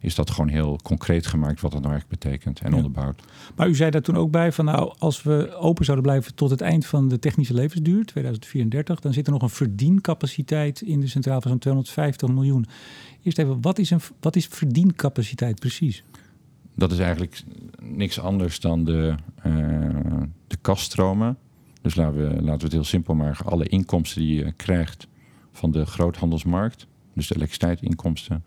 is 0.03 0.15
dat 0.15 0.31
gewoon 0.31 0.49
heel 0.49 0.79
concreet 0.83 1.27
gemaakt 1.27 1.61
wat 1.61 1.73
dat 1.73 1.81
nou 1.81 1.93
eigenlijk 1.93 2.23
betekent 2.23 2.61
en 2.61 2.71
ja. 2.71 2.77
onderbouwd. 2.77 3.23
Maar 3.57 3.69
u 3.69 3.75
zei 3.75 3.91
daar 3.91 4.03
toen 4.03 4.17
ook 4.17 4.31
bij 4.31 4.53
van 4.53 4.65
nou, 4.65 4.95
als 4.99 5.23
we 5.23 5.55
open 5.55 5.85
zouden 5.85 6.07
blijven 6.07 6.35
tot 6.35 6.51
het 6.51 6.61
eind 6.61 6.87
van 6.87 7.09
de 7.09 7.19
technische 7.19 7.55
levensduur, 7.55 8.05
2034, 8.05 9.01
dan 9.01 9.13
zit 9.13 9.27
er 9.27 9.33
nog 9.33 9.43
een 9.43 9.51
verdiencapaciteit 9.51 10.81
in 10.81 11.01
de 11.01 11.07
centraal 11.07 11.41
van 11.41 11.51
zo'n 11.51 11.59
250 11.61 12.29
miljoen. 12.29 12.67
Eerst 13.23 13.39
even, 13.39 13.61
wat 13.61 13.79
is, 13.79 13.91
een, 13.91 14.01
wat 14.21 14.37
is 14.37 14.47
verdiencapaciteit 14.47 15.61
precies? 15.61 16.03
Dat 16.75 16.93
is 16.93 16.99
eigenlijk 16.99 17.43
niks 17.81 18.21
anders 18.21 18.61
dan 18.61 18.85
de, 18.85 19.15
uh, 19.47 19.53
de 20.47 20.57
kaststromen. 20.61 21.37
Dus 21.83 21.95
laten 21.95 22.17
we, 22.17 22.35
laten 22.35 22.59
we 22.59 22.65
het 22.65 22.73
heel 22.73 22.85
simpel 22.85 23.15
maken. 23.15 23.47
Alle 23.47 23.69
inkomsten 23.69 24.21
die 24.21 24.45
je 24.45 24.53
krijgt 24.53 25.07
van 25.53 25.71
de 25.71 25.87
groothandelsmarkt, 25.87 26.87
dus 27.15 27.27
de 27.29 27.35
elektriciteitsinkomsten, 27.35 28.45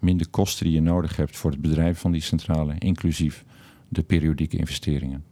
minder 0.00 0.28
kosten 0.28 0.64
die 0.64 0.74
je 0.74 0.80
nodig 0.80 1.16
hebt 1.16 1.36
voor 1.36 1.50
het 1.50 1.60
bedrijf 1.60 1.98
van 1.98 2.12
die 2.12 2.20
centrale, 2.20 2.74
inclusief 2.78 3.44
de 3.88 4.02
periodieke 4.02 4.56
investeringen. 4.56 5.24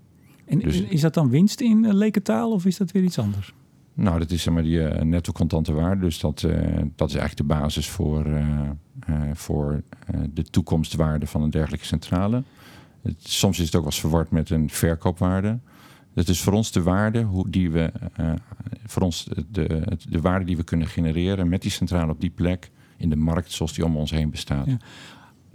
En 0.44 0.58
dus, 0.58 0.80
is 0.80 1.00
dat 1.00 1.14
dan 1.14 1.30
winst 1.30 1.60
in 1.60 1.84
uh, 1.84 1.92
lekentaal 1.92 2.52
of 2.52 2.64
is 2.64 2.76
dat 2.76 2.90
weer 2.90 3.02
iets 3.02 3.18
anders? 3.18 3.54
Nou, 3.94 4.18
dat 4.18 4.30
is 4.30 4.42
zeg 4.42 4.54
maar 4.54 4.62
die 4.62 4.78
uh, 4.78 5.00
netto 5.00 5.32
contante 5.32 5.72
waarde. 5.72 6.00
Dus 6.00 6.20
dat, 6.20 6.42
uh, 6.42 6.52
dat 6.96 7.08
is 7.08 7.14
eigenlijk 7.14 7.36
de 7.36 7.54
basis 7.54 7.88
voor, 7.88 8.26
voor 9.32 9.82
de 10.32 10.42
toekomstwaarde 10.42 11.26
van 11.26 11.42
een 11.42 11.50
dergelijke 11.50 11.86
centrale. 11.86 12.42
Het, 13.02 13.16
soms 13.18 13.58
is 13.58 13.64
het 13.64 13.74
ook 13.74 13.82
wel 13.82 13.90
eens 13.90 14.00
verward 14.00 14.30
met 14.30 14.50
een 14.50 14.70
verkoopwaarde. 14.70 15.58
Dat 16.16 16.28
is 16.28 16.40
voor 16.40 16.52
ons 16.52 16.72
de 16.72 16.82
waarde 16.82 17.22
hoe 17.22 17.50
die 17.50 17.70
we, 17.70 17.92
uh, 18.20 18.32
voor 18.86 19.02
ons 19.02 19.28
de, 19.50 19.96
de 20.08 20.20
waarde 20.20 20.44
die 20.44 20.56
we 20.56 20.64
kunnen 20.64 20.86
genereren 20.86 21.48
met 21.48 21.62
die 21.62 21.70
centrale 21.70 22.12
op 22.12 22.20
die 22.20 22.30
plek 22.30 22.70
in 22.96 23.10
de 23.10 23.16
markt 23.16 23.52
zoals 23.52 23.72
die 23.72 23.84
om 23.84 23.96
ons 23.96 24.10
heen 24.10 24.30
bestaat. 24.30 24.66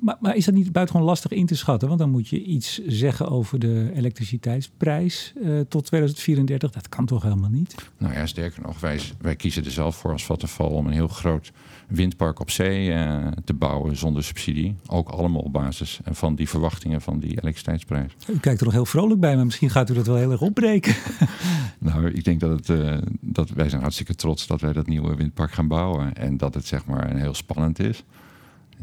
Maar, 0.02 0.18
maar, 0.20 0.36
is 0.36 0.46
dat 0.46 0.54
niet 0.54 0.72
buitengewoon 0.72 1.10
lastig 1.10 1.32
in 1.32 1.46
te 1.46 1.56
schatten? 1.56 1.88
Want 1.88 2.00
dan 2.00 2.10
moet 2.10 2.28
je 2.28 2.44
iets 2.44 2.82
zeggen 2.88 3.30
over 3.30 3.60
de 3.60 3.92
elektriciteitsprijs 3.96 5.34
uh, 5.42 5.60
tot 5.60 5.86
2034. 5.86 6.72
Dat 6.72 6.90
kan 6.90 7.06
toch 7.06 7.24
helemaal 7.24 7.50
niet? 7.50 7.76
Nou 7.98 8.14
ja, 8.14 8.26
sterker 8.26 8.62
nog, 8.62 8.80
wij, 8.80 9.00
wij 9.22 9.36
kiezen 9.36 9.66
er 9.66 9.72
zelf 9.72 9.96
voor 9.96 10.12
als 10.12 10.26
Vattenfall 10.26 10.68
om 10.68 10.88
een 10.88 10.94
heel 10.94 11.08
groot 11.08 11.52
windpark 11.88 12.40
op 12.40 12.50
zee 12.50 12.90
uh, 12.90 13.28
te 13.44 13.54
bouwen 13.54 13.96
zonder 13.98 14.24
subsidie. 14.24 14.76
Ook 14.88 15.10
allemaal 15.10 15.42
op 15.42 15.54
basis 15.54 16.00
van 16.12 16.36
die 16.36 16.50
verwachtingen 16.50 17.02
van 17.02 17.20
die 17.20 17.30
elektriciteitsprijs. 17.30 18.12
U 18.28 18.40
kijkt 18.40 18.60
er 18.60 18.66
nog 18.66 18.74
heel 18.74 18.86
vrolijk 18.86 19.20
bij, 19.20 19.36
maar 19.36 19.46
misschien 19.46 19.70
gaat 19.70 19.90
u 19.90 19.94
dat 19.94 20.08
wel 20.08 20.16
heel 20.16 20.32
erg 20.32 20.42
opbreken. 20.42 20.96
nou, 21.80 22.12
ik 22.12 22.24
denk 22.24 22.40
dat, 22.40 22.52
het, 22.52 22.70
uh, 22.70 22.98
dat 23.20 23.50
wij 23.50 23.70
zijn 23.70 23.82
hartstikke 23.82 24.16
trots 24.16 24.48
dat 24.48 24.62
wij 24.62 24.74
dat 24.74 24.88
nieuwe 24.88 25.16
windpark 25.16 25.52
gaan 25.52 25.68
bouwen. 25.68 26.14
En 26.14 26.38
dat 26.38 26.54
het 26.54 26.66
zeg 26.66 26.86
maar 26.86 27.16
heel 27.16 27.34
spannend 27.34 27.80
is. 27.80 28.04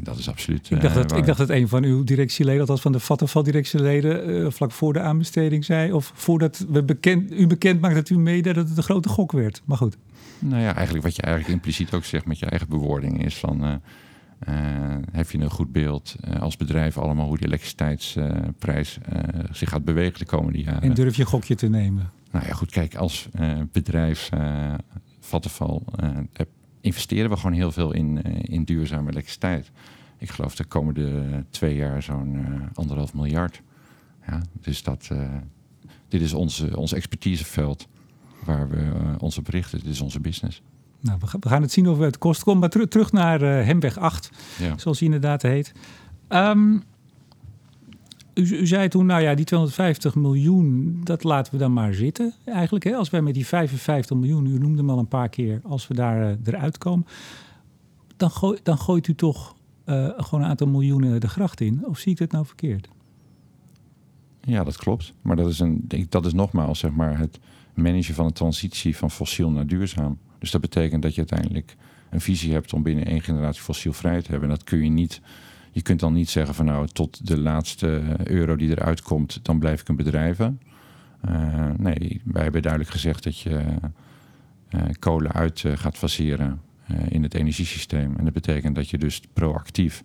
Dat 0.01 0.19
is 0.19 0.29
absoluut. 0.29 0.71
Ik 0.71 0.81
dacht, 0.81 0.97
uh, 0.97 1.03
dat, 1.03 1.17
ik 1.17 1.27
dacht 1.27 1.39
dat 1.39 1.49
een 1.49 1.69
van 1.69 1.85
uw 1.85 2.05
directieleden, 2.05 2.61
althans 2.61 2.81
van 2.81 2.93
de 2.93 3.01
Vattenfall-directieleden, 3.01 4.31
uh, 4.31 4.51
vlak 4.51 4.73
voor 4.73 4.93
de 4.93 5.01
aanbesteding 5.01 5.65
zei, 5.65 5.93
of 5.93 6.13
voordat 6.15 6.65
we 6.69 6.83
bekend, 6.83 7.33
u 7.33 7.47
bekend 7.47 7.81
maakt 7.81 7.95
dat 7.95 8.09
u 8.09 8.19
meedeed 8.19 8.55
dat 8.55 8.69
het 8.69 8.77
een 8.77 8.83
grote 8.83 9.09
gok 9.09 9.33
werd. 9.33 9.63
Maar 9.65 9.77
goed. 9.77 9.97
Nou 10.39 10.63
ja, 10.63 10.75
eigenlijk 10.75 11.05
wat 11.05 11.17
je 11.17 11.23
eigenlijk 11.23 11.55
impliciet 11.55 11.93
ook 11.93 12.05
zegt 12.05 12.27
met 12.27 12.39
je 12.39 12.47
eigen 12.47 12.69
bewoording 12.69 13.25
is 13.25 13.37
van. 13.37 13.65
Uh, 13.65 13.75
heb 15.13 15.31
je 15.31 15.39
een 15.39 15.51
goed 15.51 15.73
beeld 15.73 16.17
als 16.41 16.57
bedrijf 16.57 16.99
allemaal 16.99 17.27
hoe 17.27 17.37
die 17.37 17.47
elektriciteitsprijs 17.47 18.99
zich 19.51 19.69
gaat 19.69 19.85
bewegen 19.85 20.19
de 20.19 20.27
komende 20.27 20.59
jaren? 20.59 20.83
En 20.83 20.95
durf 20.95 21.17
je 21.17 21.23
een 21.23 21.29
gokje 21.29 21.55
te 21.55 21.69
nemen? 21.69 22.11
Nou 22.31 22.47
ja, 22.47 22.53
goed, 22.53 22.71
kijk, 22.71 22.95
als 22.95 23.29
bedrijf 23.73 24.29
Vattenfall 25.21 25.81
investeren 26.81 27.31
we 27.31 27.37
gewoon 27.37 27.53
heel 27.53 27.73
veel 27.73 27.93
in, 27.93 28.21
uh, 28.27 28.35
in 28.43 28.65
duurzame 28.65 29.11
elektriciteit. 29.11 29.71
Ik 30.19 30.31
geloof 30.31 30.55
de 30.55 30.65
komende 30.65 31.45
twee 31.51 31.77
jaar 31.77 32.03
zo'n 32.03 32.35
uh, 32.35 32.61
anderhalf 32.75 33.15
miljard. 33.15 33.63
Ja, 34.27 34.43
dus 34.61 34.83
dat, 34.83 35.09
uh, 35.13 35.29
dit 36.09 36.21
is 36.21 36.33
onze, 36.33 36.77
ons 36.77 36.93
expertiseveld 36.93 37.89
waar 38.45 38.69
we 38.69 38.93
ons 39.19 39.39
op 39.39 39.47
richten. 39.47 39.79
Dit 39.79 39.89
is 39.89 40.01
onze 40.01 40.21
business. 40.21 40.63
Nou, 41.01 41.19
we 41.41 41.49
gaan 41.49 41.63
het 41.63 41.73
zien 41.73 41.89
of 41.89 41.99
het 41.99 42.19
kost 42.19 42.43
komt. 42.43 42.61
Maar 42.61 42.69
ter 42.69 42.89
terug 42.89 43.13
naar 43.13 43.41
Hemweg 43.41 43.99
8, 43.99 44.31
ja. 44.59 44.79
zoals 44.79 44.99
die 44.99 45.07
inderdaad 45.07 45.43
heet. 45.43 45.73
Um, 46.29 46.83
u, 48.39 48.67
zei 48.67 48.89
toen, 48.89 49.07
nou 49.07 49.23
ja, 49.23 49.35
die 49.35 49.45
250 49.45 50.15
miljoen, 50.15 51.01
dat 51.05 51.25
laten 51.25 51.53
we 51.53 51.59
dan 51.59 51.73
maar 51.73 51.95
zitten. 51.95 52.35
Eigenlijk, 52.45 52.85
hè? 52.85 52.95
als 52.95 53.11
wij 53.11 53.23
met 53.23 53.35
die 53.35 53.47
55 53.47 54.17
miljoen, 54.17 54.47
u 54.47 54.59
noemde 54.59 54.79
hem 54.79 54.91
al 54.91 54.99
een 54.99 55.09
paar 55.09 55.29
keer, 55.29 55.61
als 55.65 55.89
we 55.89 55.95
daar 55.95 56.31
uh, 56.31 56.37
eruit 56.45 56.79
komen, 56.79 57.07
dan, 58.17 58.31
gooi, 58.31 58.59
dan 58.63 58.79
gooit 58.79 59.07
u 59.09 59.15
toch 59.15 59.57
uh, 59.87 60.09
gewoon 60.17 60.45
een 60.45 60.51
aantal 60.51 60.67
miljoenen 60.67 61.21
de 61.21 61.29
gracht 61.29 61.61
in. 61.61 61.87
Of 61.87 61.99
zie 61.99 62.13
ik 62.13 62.19
het 62.19 62.33
nou 62.33 62.47
verkeerd? 62.47 62.89
Ja, 64.41 64.65
dat 64.65 64.77
klopt. 64.77 65.13
Maar 65.23 65.37
dat 65.37 65.49
is, 65.49 65.59
een, 65.59 65.89
dat 66.09 66.27
is 66.27 66.33
nogmaals 66.33 66.79
zeg 66.79 66.91
maar, 66.91 67.19
het 67.19 67.39
managen 67.75 68.15
van 68.15 68.27
de 68.27 68.33
transitie 68.33 68.97
van 68.97 69.11
fossiel 69.11 69.51
naar 69.51 69.67
duurzaam. 69.67 70.19
Dus 70.39 70.51
dat 70.51 70.61
betekent 70.61 71.03
dat 71.03 71.15
je 71.15 71.19
uiteindelijk 71.19 71.77
een 72.11 72.21
visie 72.21 72.53
hebt 72.53 72.73
om 72.73 72.83
binnen 72.83 73.07
één 73.07 73.23
generatie 73.23 73.63
fossielvrij 73.63 74.23
te 74.23 74.31
hebben. 74.31 74.49
En 74.49 74.55
dat 74.55 74.65
kun 74.65 74.85
je 74.85 74.91
niet 74.91 75.21
je 75.79 75.85
kunt 75.85 76.01
dan 76.01 76.13
niet 76.13 76.31
zeggen 76.31 76.55
van 76.55 76.65
nou 76.65 76.87
tot 76.87 77.27
de 77.27 77.39
laatste 77.39 78.03
euro 78.25 78.57
die 78.57 78.71
eruit 78.71 79.03
komt, 79.03 79.41
dan 79.43 79.59
blijf 79.59 79.81
ik 79.81 79.89
een 79.89 79.97
bedrijven. 79.97 80.61
Uh, 81.29 81.71
nee, 81.77 82.21
wij 82.25 82.43
hebben 82.43 82.63
duidelijk 82.63 82.93
gezegd 82.93 83.25
dat 83.25 83.39
je 83.39 83.65
uh, 84.71 84.81
kolen 84.99 85.33
uit 85.33 85.65
gaat 85.75 85.97
faseren 85.97 86.61
in 87.09 87.23
het 87.23 87.35
energiesysteem. 87.35 88.17
En 88.17 88.25
dat 88.25 88.33
betekent 88.33 88.75
dat 88.75 88.89
je 88.89 88.99
dus 88.99 89.21
proactief, 89.33 90.05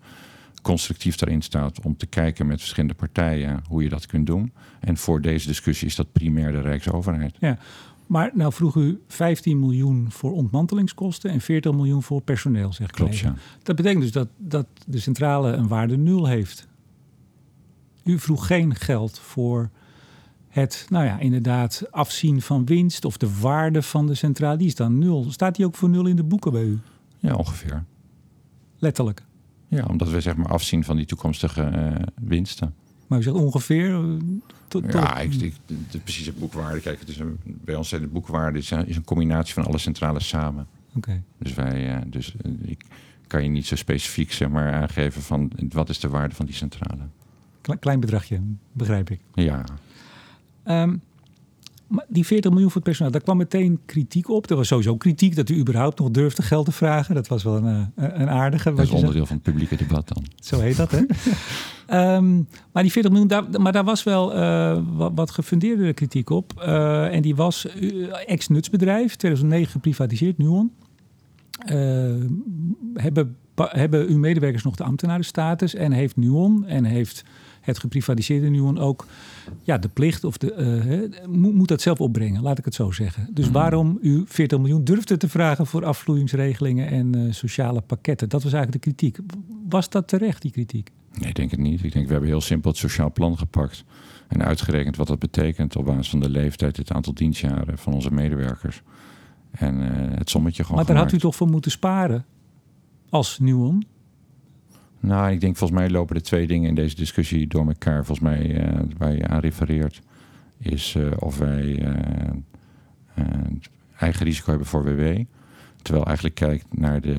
constructief 0.61 1.15
daarin 1.15 1.41
staat 1.41 1.81
om 1.81 1.97
te 1.97 2.05
kijken 2.05 2.47
met 2.47 2.59
verschillende 2.59 2.95
partijen 2.95 3.63
hoe 3.67 3.83
je 3.83 3.89
dat 3.89 4.05
kunt 4.05 4.27
doen. 4.27 4.53
En 4.79 4.97
voor 4.97 5.21
deze 5.21 5.47
discussie 5.47 5.87
is 5.87 5.95
dat 5.95 6.11
primair 6.11 6.51
de 6.51 6.61
Rijksoverheid. 6.61 7.35
Ja. 7.39 7.57
Maar 8.13 8.31
nou 8.33 8.53
vroeg 8.53 8.75
u 8.75 9.01
15 9.07 9.59
miljoen 9.59 10.11
voor 10.11 10.33
ontmantelingskosten 10.33 11.31
en 11.31 11.41
40 11.41 11.73
miljoen 11.73 12.03
voor 12.03 12.21
personeel, 12.21 12.73
zeg 12.73 12.87
ik. 12.87 12.93
Klopt, 12.93 13.17
ja. 13.17 13.35
Dat 13.63 13.75
betekent 13.75 14.01
dus 14.01 14.11
dat, 14.11 14.27
dat 14.37 14.67
de 14.85 14.99
centrale 14.99 15.51
een 15.51 15.67
waarde 15.67 15.97
nul 15.97 16.25
heeft. 16.25 16.67
U 18.03 18.19
vroeg 18.19 18.47
geen 18.47 18.75
geld 18.75 19.19
voor 19.19 19.69
het, 20.47 20.85
nou 20.89 21.05
ja, 21.05 21.19
inderdaad 21.19 21.83
afzien 21.91 22.41
van 22.41 22.65
winst 22.65 23.05
of 23.05 23.17
de 23.17 23.39
waarde 23.39 23.81
van 23.81 24.07
de 24.07 24.15
centrale. 24.15 24.57
Die 24.57 24.67
is 24.67 24.75
dan 24.75 24.99
nul. 24.99 25.31
Staat 25.31 25.55
die 25.55 25.65
ook 25.65 25.75
voor 25.75 25.89
nul 25.89 26.05
in 26.05 26.15
de 26.15 26.23
boeken 26.23 26.51
bij 26.51 26.63
u? 26.63 26.79
Ja, 27.19 27.35
ongeveer. 27.35 27.83
Letterlijk. 28.77 29.23
Ja, 29.67 29.85
omdat 29.85 30.09
we 30.09 30.21
zeg 30.21 30.35
maar 30.35 30.47
afzien 30.47 30.83
van 30.83 30.95
die 30.95 31.05
toekomstige 31.05 31.71
uh, 31.75 31.95
winsten. 32.21 32.75
Maar 33.13 33.21
u 33.21 33.25
zegt 33.25 33.37
ongeveer? 33.37 33.89
Uh, 33.89 34.91
ja, 34.91 35.19
ik, 35.19 35.33
ik, 35.33 35.53
de 35.91 35.99
precieze 35.99 36.33
boekwaarde. 36.33 36.79
Kijk, 36.79 36.99
het 36.99 37.09
is 37.09 37.19
een, 37.19 37.39
bij 37.43 37.75
ons 37.75 37.89
zijn 37.89 38.01
de 38.01 38.07
boekwaarde 38.07 38.57
is 38.57 38.71
een, 38.71 38.87
is 38.87 38.95
een 38.95 39.03
combinatie 39.03 39.53
van 39.53 39.65
alle 39.65 39.77
centrales 39.77 40.27
samen. 40.27 40.67
Oké. 40.95 41.23
Dus 41.37 41.53
wij, 41.53 41.95
uh, 41.95 42.01
dus 42.05 42.35
ik 42.61 42.85
kan 43.27 43.43
je 43.43 43.49
niet 43.49 43.65
zo 43.65 43.75
specifiek 43.75 44.31
zeg 44.31 44.49
maar 44.49 44.73
aangeven 44.73 45.21
van 45.21 45.51
wat 45.69 45.89
is 45.89 45.99
de 45.99 46.09
waarde 46.09 46.35
van 46.35 46.45
die 46.45 46.55
centrale. 46.55 47.01
Klein 47.79 47.99
bedragje, 47.99 48.41
begrijp 48.71 49.09
ik. 49.09 49.19
Ja. 49.33 49.63
Um, 50.65 51.01
maar 51.93 52.05
die 52.07 52.25
40 52.25 52.51
miljoen 52.51 52.69
voor 52.69 52.81
het 52.81 52.89
personeel, 52.89 53.11
daar 53.11 53.21
kwam 53.21 53.37
meteen 53.37 53.79
kritiek 53.85 54.29
op. 54.29 54.49
Er 54.49 54.55
was 54.55 54.67
sowieso 54.67 54.97
kritiek 54.97 55.35
dat 55.35 55.49
u 55.49 55.57
überhaupt 55.57 55.99
nog 55.99 56.11
durfde 56.11 56.41
geld 56.41 56.65
te 56.65 56.71
vragen. 56.71 57.15
Dat 57.15 57.27
was 57.27 57.43
wel 57.43 57.55
een, 57.55 57.91
eh, 57.95 58.07
een 58.13 58.29
aardige. 58.29 58.73
Dat 58.73 58.85
is 58.85 58.91
onderdeel 58.91 59.25
van 59.25 59.35
het 59.35 59.45
publieke 59.45 59.75
debat 59.75 60.07
dan. 60.07 60.25
Zo 60.35 60.59
heet 60.59 60.77
dat, 60.77 60.91
hè? 60.91 61.01
um, 62.15 62.47
maar 62.73 62.83
die 62.83 62.91
40 62.91 63.11
miljoen, 63.11 63.29
daar, 63.29 63.61
maar 63.61 63.71
daar 63.71 63.83
was 63.83 64.03
wel 64.03 64.35
uh, 64.35 64.79
wat, 64.95 65.11
wat, 65.15 65.31
gefundeerde 65.31 65.93
kritiek 65.93 66.29
op. 66.29 66.53
Uh, 66.57 67.13
en 67.13 67.21
die 67.21 67.35
was 67.35 67.67
ex-nutsbedrijf, 68.25 69.15
2009 69.15 69.71
geprivatiseerd, 69.71 70.37
Nuon. 70.37 70.71
hebben, 72.93 73.37
hebben 73.55 74.07
uw 74.07 74.17
medewerkers 74.17 74.63
nog 74.63 74.75
de 74.75 74.83
ambtenarenstatus 74.83 75.75
en 75.75 75.91
heeft 75.91 76.15
Nuon 76.15 76.65
en 76.65 76.83
heeft 76.85 77.23
het 77.63 77.79
geprivatiseerde 77.79 78.49
Nuon 78.49 78.79
ook 78.79 79.05
ja, 79.61 79.77
de 79.77 79.87
plicht 79.87 80.23
of 80.23 80.37
de, 80.37 81.09
uh, 81.21 81.27
moet, 81.27 81.53
moet, 81.53 81.67
dat 81.67 81.81
zelf 81.81 82.01
opbrengen, 82.01 82.41
laat 82.41 82.57
ik 82.57 82.65
het 82.65 82.73
zo 82.73 82.91
zeggen. 82.91 83.27
Dus 83.31 83.45
mhm. 83.45 83.53
waarom 83.53 83.97
u 84.01 84.23
40 84.25 84.59
miljoen 84.59 84.83
durfde 84.83 85.17
te 85.17 85.29
vragen 85.29 85.67
voor 85.67 85.85
afvloeingsregelingen 85.85 86.87
en 86.87 87.17
uh, 87.17 87.33
sociale 87.33 87.81
pakketten? 87.81 88.29
Dat 88.29 88.43
was 88.43 88.53
eigenlijk 88.53 88.83
de 88.83 88.91
kritiek. 88.91 89.17
Was 89.69 89.89
dat 89.89 90.07
terecht, 90.07 90.41
die 90.41 90.51
kritiek? 90.51 90.91
Nee, 91.13 91.29
ik 91.29 91.35
denk 91.35 91.51
het 91.51 91.59
niet. 91.59 91.83
Ik 91.83 91.93
denk, 91.93 92.05
we 92.05 92.11
hebben 92.11 92.29
heel 92.29 92.41
simpel 92.41 92.69
het 92.69 92.79
sociaal 92.79 93.11
plan 93.11 93.37
gepakt 93.37 93.83
en 94.27 94.43
uitgerekend 94.43 94.95
wat 94.95 95.07
dat 95.07 95.19
betekent 95.19 95.75
op 95.75 95.85
basis 95.85 96.09
van 96.09 96.19
de 96.19 96.29
leeftijd, 96.29 96.77
het 96.77 96.91
aantal 96.91 97.13
dienstjaren 97.13 97.77
van 97.77 97.93
onze 97.93 98.11
medewerkers. 98.11 98.81
En 99.51 99.81
uh, 99.81 99.87
het 100.17 100.29
sommetje 100.29 100.63
gewoon. 100.63 100.77
Maar 100.77 100.93
daar 100.93 101.03
had 101.03 101.11
u 101.11 101.17
toch 101.17 101.35
voor 101.35 101.47
moeten 101.47 101.71
sparen 101.71 102.25
als 103.09 103.39
Nuon? 103.39 103.85
Nou, 105.05 105.31
ik 105.31 105.41
denk 105.41 105.57
volgens 105.57 105.79
mij 105.79 105.89
lopen 105.89 106.15
de 106.15 106.21
twee 106.21 106.47
dingen 106.47 106.69
in 106.69 106.75
deze 106.75 106.95
discussie 106.95 107.47
door 107.47 107.67
elkaar. 107.67 108.05
Volgens 108.05 108.27
mij, 108.27 108.65
uh, 108.65 108.79
waar 108.97 109.15
je 109.15 109.27
aan 109.27 109.39
refereert, 109.39 110.01
is 110.57 110.95
uh, 110.95 111.11
of 111.19 111.37
wij 111.37 111.63
uh, 111.63 113.25
eigen 113.97 114.25
risico 114.25 114.49
hebben 114.49 114.67
voor 114.67 114.83
WW. 114.83 115.23
Terwijl 115.81 116.05
eigenlijk 116.05 116.35
kijkt 116.35 116.65
naar, 116.77 117.01
de, 117.01 117.15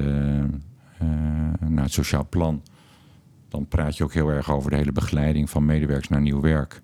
naar 1.69 1.85
het 1.85 1.93
sociaal 1.93 2.26
plan. 2.29 2.62
Dan 3.49 3.67
praat 3.67 3.97
je 3.97 4.05
ook 4.05 4.14
heel 4.14 4.29
erg 4.29 4.50
over 4.50 4.71
de 4.71 4.76
hele 4.76 4.93
begeleiding 4.93 5.50
van 5.50 5.64
medewerkers 5.64 6.09
naar 6.09 6.21
nieuw 6.21 6.41
werk. 6.41 6.83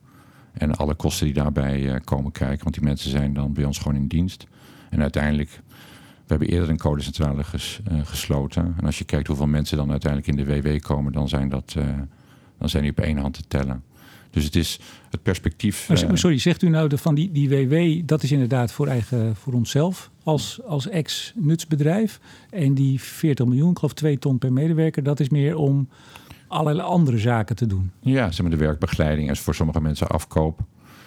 En 0.53 0.75
alle 0.75 0.95
kosten 0.95 1.27
die 1.27 1.35
daarbij 1.35 2.01
komen 2.05 2.33
kijken. 2.33 2.63
Want 2.63 2.75
die 2.75 2.85
mensen 2.85 3.11
zijn 3.11 3.35
dan 3.35 3.53
bij 3.53 3.65
ons 3.65 3.79
gewoon 3.79 3.97
in 3.97 4.07
dienst. 4.07 4.47
En 4.91 5.01
uiteindelijk 5.01 5.61
we 6.31 6.37
hebben 6.37 6.55
eerder 6.55 6.71
een 6.71 6.79
kolencentrale 6.79 7.45
ges, 7.45 7.81
uh, 7.93 8.01
gesloten. 8.05 8.75
En 8.79 8.87
als 8.87 8.99
je 8.99 9.05
kijkt 9.05 9.27
hoeveel 9.27 9.47
mensen 9.47 9.77
dan 9.77 9.91
uiteindelijk 9.91 10.39
in 10.39 10.45
de 10.45 10.61
WW 10.61 10.81
komen, 10.81 11.13
dan 11.13 11.29
zijn, 11.29 11.49
dat, 11.49 11.75
uh, 11.79 11.85
dan 12.59 12.69
zijn 12.69 12.83
die 12.83 12.93
op 12.93 13.01
één 13.01 13.17
hand 13.17 13.35
te 13.35 13.43
tellen. 13.49 13.83
Dus 14.31 14.45
het 14.45 14.57
is 14.57 14.81
het 15.11 15.23
perspectief. 15.23 15.89
Maar, 15.89 16.03
uh, 16.03 16.11
sorry, 16.15 16.39
zegt 16.39 16.63
u 16.63 16.69
nou 16.69 16.89
de, 16.89 16.99
van 16.99 17.15
die, 17.15 17.33
die 17.33 17.49
WW, 17.49 18.07
dat 18.07 18.23
is 18.23 18.33
inderdaad 18.33 18.73
voor, 18.73 18.87
eigen, 18.87 19.37
voor 19.37 19.53
onszelf 19.53 20.11
als, 20.23 20.61
als 20.67 20.89
ex-nutsbedrijf. 20.89 22.21
En 22.51 22.75
die 22.75 23.01
40 23.01 23.47
miljoen, 23.47 23.71
ik 23.71 23.79
geloof 23.79 23.95
2 23.95 24.19
ton 24.19 24.39
per 24.39 24.53
medewerker, 24.53 25.03
dat 25.03 25.21
is 25.21 25.29
meer 25.29 25.57
om 25.57 25.89
allerlei 26.49 26.89
andere 26.89 27.19
zaken 27.19 27.57
te 27.57 27.67
doen. 27.67 27.91
Ja, 28.01 28.31
zeg 28.31 28.41
maar 28.41 28.51
de 28.51 28.65
werkbegeleiding 28.65 29.31
is 29.31 29.41
voor 29.41 29.55
sommige 29.55 29.81
mensen 29.81 30.07
afkoop. 30.07 30.59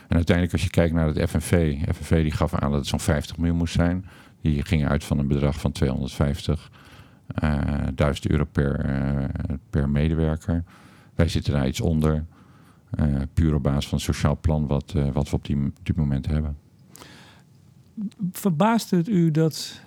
En 0.07 0.15
uiteindelijk 0.15 0.55
als 0.55 0.63
je 0.63 0.69
kijkt 0.69 0.93
naar 0.93 1.07
het 1.07 1.29
FNV, 1.29 1.77
FNV 1.95 2.21
die 2.21 2.31
gaf 2.31 2.53
aan 2.53 2.69
dat 2.69 2.79
het 2.79 2.87
zo'n 2.87 2.99
50 2.99 3.37
miljoen 3.37 3.57
moest 3.57 3.73
zijn. 3.73 4.05
Die 4.43 4.61
ging 4.61 4.87
uit 4.87 5.03
van 5.03 5.19
een 5.19 5.27
bedrag 5.27 5.59
van 5.59 5.71
250 5.71 6.71
uh, 7.43 7.87
duizend 7.95 8.29
euro 8.29 8.43
per, 8.51 8.85
uh, 8.85 9.25
per 9.69 9.89
medewerker. 9.89 10.63
Wij 11.15 11.27
zitten 11.27 11.53
daar 11.53 11.67
iets 11.67 11.81
onder. 11.81 12.25
Uh, 12.99 13.21
puur 13.33 13.55
op 13.55 13.63
basis 13.63 13.87
van 13.87 13.97
het 13.97 14.07
sociaal 14.07 14.37
plan 14.41 14.67
wat, 14.67 14.93
wat 15.13 15.29
we 15.29 15.35
op, 15.35 15.45
die, 15.45 15.55
op 15.55 15.85
dit 15.85 15.95
moment 15.95 16.25
hebben. 16.25 16.57
Verbaast 18.31 18.91
het 18.91 19.07
u 19.07 19.31
dat, 19.31 19.81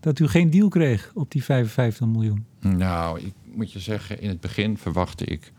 dat 0.00 0.18
u 0.18 0.28
geen 0.28 0.50
deal 0.50 0.68
kreeg 0.68 1.10
op 1.14 1.30
die 1.30 1.44
55 1.44 2.06
miljoen? 2.06 2.44
Nou, 2.60 3.20
ik 3.20 3.32
moet 3.44 3.72
je 3.72 3.80
zeggen, 3.80 4.20
in 4.20 4.28
het 4.28 4.40
begin 4.40 4.78
verwachtte 4.78 5.24
ik, 5.24 5.52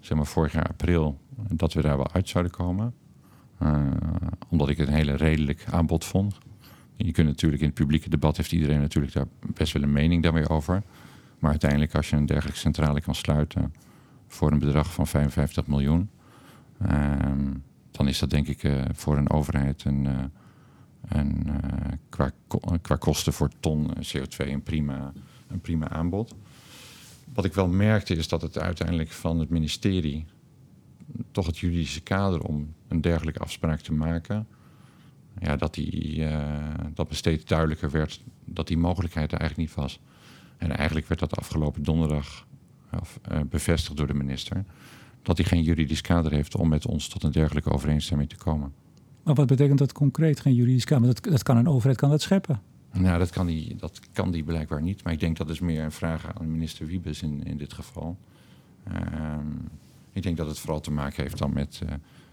zeg 0.00 0.16
maar 0.16 0.26
vorig 0.26 0.52
jaar 0.52 0.68
april, 0.68 1.18
dat 1.48 1.72
we 1.72 1.82
daar 1.82 1.96
wel 1.96 2.12
uit 2.12 2.28
zouden 2.28 2.52
komen. 2.52 2.94
omdat 4.48 4.68
ik 4.68 4.78
het 4.78 4.88
een 4.88 4.94
hele 4.94 5.16
redelijk 5.16 5.64
aanbod 5.70 6.04
vond. 6.04 6.38
Je 7.06 7.12
kunt 7.12 7.26
natuurlijk 7.26 7.62
in 7.62 7.68
het 7.68 7.76
publieke 7.76 8.08
debat 8.08 8.36
heeft 8.36 8.52
iedereen 8.52 8.80
natuurlijk 8.80 9.14
daar 9.14 9.26
best 9.54 9.72
wel 9.72 9.82
een 9.82 9.92
mening 9.92 10.22
daarmee 10.22 10.48
over. 10.48 10.82
Maar 11.38 11.50
uiteindelijk 11.50 11.94
als 11.94 12.10
je 12.10 12.16
een 12.16 12.26
dergelijke 12.26 12.58
centrale 12.58 13.00
kan 13.00 13.14
sluiten 13.14 13.74
voor 14.26 14.52
een 14.52 14.58
bedrag 14.58 14.92
van 14.92 15.06
55 15.06 15.66
miljoen, 15.66 16.10
um, 16.82 17.62
dan 17.90 18.08
is 18.08 18.18
dat 18.18 18.30
denk 18.30 18.48
ik 18.48 18.62
uh, 18.62 18.82
voor 18.92 19.16
een 19.16 19.30
overheid 19.30 19.84
een, 19.84 20.04
uh, 20.04 20.24
een 21.08 21.46
uh, 21.46 21.92
qua, 22.08 22.30
qua 22.82 22.96
kosten 22.96 23.32
voor 23.32 23.50
ton 23.60 23.90
CO2 23.94 24.46
een 24.46 24.62
prima, 24.62 25.12
een 25.48 25.60
prima 25.60 25.88
aanbod. 25.88 26.34
Wat 27.34 27.44
ik 27.44 27.54
wel 27.54 27.68
merkte 27.68 28.14
is 28.14 28.28
dat 28.28 28.42
het 28.42 28.58
uiteindelijk 28.58 29.10
van 29.10 29.38
het 29.38 29.50
ministerie 29.50 30.26
toch 31.30 31.46
het 31.46 31.58
juridische 31.58 32.02
kader 32.02 32.40
om 32.42 32.74
een 32.88 33.00
dergelijke 33.00 33.40
afspraak 33.40 33.80
te 33.80 33.92
maken 33.92 34.46
ja, 35.38 35.56
dat, 35.56 35.74
die, 35.74 36.16
uh, 36.16 36.58
dat 36.94 37.08
me 37.08 37.14
steeds 37.14 37.44
duidelijker 37.44 37.90
werd 37.90 38.22
dat 38.44 38.66
die 38.66 38.78
mogelijkheid 38.78 39.32
er 39.32 39.38
eigenlijk 39.38 39.68
niet 39.68 39.78
was. 39.78 40.00
En 40.56 40.76
eigenlijk 40.76 41.08
werd 41.08 41.20
dat 41.20 41.36
afgelopen 41.36 41.82
donderdag 41.82 42.46
of, 43.00 43.20
uh, 43.32 43.40
bevestigd 43.50 43.96
door 43.96 44.06
de 44.06 44.14
minister. 44.14 44.64
Dat 45.22 45.36
hij 45.36 45.46
geen 45.46 45.62
juridisch 45.62 46.00
kader 46.00 46.32
heeft 46.32 46.56
om 46.56 46.68
met 46.68 46.86
ons 46.86 47.08
tot 47.08 47.22
een 47.22 47.32
dergelijke 47.32 47.70
overeenstemming 47.70 48.28
te 48.28 48.36
komen. 48.36 48.72
Maar 49.22 49.34
wat 49.34 49.46
betekent 49.46 49.78
dat 49.78 49.92
concreet, 49.92 50.40
geen 50.40 50.54
juridisch 50.54 50.84
kader? 50.84 51.06
Dat, 51.06 51.24
dat 51.24 51.42
kan 51.42 51.56
een 51.56 51.68
overheid 51.68 51.98
kan 51.98 52.10
dat 52.10 52.22
scheppen. 52.22 52.60
Nou, 52.92 53.18
dat 53.18 53.30
kan, 53.30 53.46
die, 53.46 53.76
dat 53.76 54.00
kan 54.12 54.30
die 54.30 54.44
blijkbaar 54.44 54.82
niet. 54.82 55.04
Maar 55.04 55.12
ik 55.12 55.20
denk 55.20 55.36
dat 55.36 55.50
is 55.50 55.60
meer 55.60 55.84
een 55.84 55.92
vraag 55.92 56.38
aan 56.38 56.50
minister 56.50 56.86
Wiebes 56.86 57.22
in, 57.22 57.44
in 57.44 57.56
dit 57.56 57.72
geval. 57.72 58.16
Um, 58.92 59.68
ik 60.12 60.22
denk 60.22 60.36
dat 60.36 60.46
het 60.46 60.58
vooral 60.58 60.80
te 60.80 60.90
maken 60.90 61.22
heeft 61.22 61.38
dan 61.38 61.52
met 61.52 61.80
uh, 61.84 61.90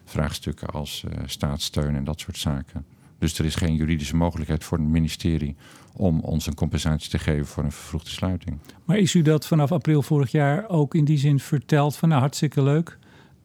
vraagstukken 0.10 0.68
als 0.68 1.04
uh, 1.08 1.18
staatssteun 1.26 1.96
en 1.96 2.04
dat 2.04 2.20
soort 2.20 2.38
zaken. 2.38 2.86
Dus 3.20 3.40
er 3.40 3.46
is 3.46 3.56
geen 3.56 3.76
juridische 3.76 4.16
mogelijkheid 4.16 4.64
voor 4.64 4.78
het 4.78 4.88
ministerie 4.88 5.56
om 5.94 6.20
ons 6.20 6.48
een 6.48 6.56
compensatie 6.56 7.10
te 7.10 7.20
geven 7.20 7.46
voor 7.46 7.64
een 7.64 7.72
vervroegde 7.72 8.10
sluiting. 8.10 8.58
Maar 8.86 8.98
is 8.98 9.14
u 9.14 9.22
dat 9.22 9.48
vanaf 9.48 9.72
april 9.72 10.02
vorig 10.02 10.32
jaar 10.32 10.70
ook 10.70 10.96
in 10.96 11.06
die 11.06 11.18
zin 11.18 11.40
verteld 11.40 11.96
van 11.96 12.10
nou 12.10 12.22
hartstikke 12.22 12.64
leuk, 12.64 12.98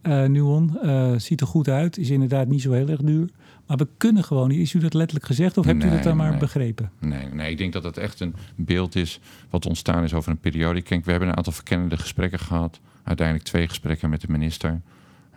uh, 0.02 0.24
Nuon, 0.24 0.78
uh, 0.82 1.12
ziet 1.16 1.40
er 1.40 1.46
goed 1.46 1.68
uit, 1.68 1.98
is 1.98 2.10
inderdaad 2.10 2.48
niet 2.48 2.62
zo 2.62 2.72
heel 2.72 2.88
erg 2.88 3.00
duur. 3.00 3.30
Maar 3.66 3.76
we 3.76 3.88
kunnen 3.96 4.24
gewoon 4.24 4.48
niet. 4.48 4.58
Is 4.58 4.74
u 4.74 4.78
dat 4.78 4.94
letterlijk 4.94 5.26
gezegd 5.26 5.58
of 5.58 5.64
hebt 5.64 5.78
nee, 5.78 5.88
u 5.88 5.90
dat 5.90 6.02
dan 6.02 6.16
maar 6.16 6.30
nee. 6.30 6.38
begrepen? 6.38 6.90
Nee, 6.98 7.26
nee, 7.26 7.50
ik 7.50 7.58
denk 7.58 7.72
dat 7.72 7.84
het 7.84 7.96
echt 7.96 8.20
een 8.20 8.34
beeld 8.56 8.94
is 8.94 9.20
wat 9.50 9.66
ontstaan 9.66 10.04
is 10.04 10.14
over 10.14 10.30
een 10.30 10.38
periode. 10.38 10.78
Ik 10.78 10.88
denk, 10.88 11.04
we 11.04 11.10
hebben 11.10 11.28
een 11.28 11.36
aantal 11.36 11.52
verkennende 11.52 11.96
gesprekken 11.96 12.38
gehad. 12.38 12.80
Uiteindelijk 13.02 13.46
twee 13.46 13.68
gesprekken 13.68 14.10
met 14.10 14.20
de 14.20 14.26
minister. 14.30 14.80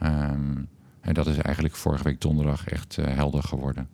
Um, 0.04 0.68
en 1.06 1.14
dat 1.14 1.28
is 1.28 1.38
eigenlijk 1.38 1.76
vorige 1.76 2.04
week 2.04 2.22
donderdag 2.22 2.68
echt 2.68 2.98
uh, 2.98 3.06
helder 3.06 3.44
geworden. 3.44 3.88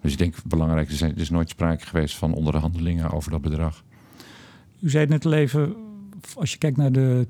Dus 0.00 0.12
ik 0.12 0.18
denk 0.18 0.34
belangrijk, 0.44 0.90
er, 0.90 1.18
is 1.18 1.30
nooit 1.30 1.48
sprake 1.48 1.86
geweest 1.86 2.16
van 2.16 2.34
onderhandelingen 2.34 3.10
over 3.10 3.30
dat 3.30 3.40
bedrag. 3.40 3.84
U 4.80 4.90
zei 4.90 5.06
net 5.06 5.24
al 5.24 5.32
even, 5.32 5.76
als 6.34 6.52
je 6.52 6.58
kijkt 6.58 6.76
naar 6.76 6.92
de, 6.92 7.26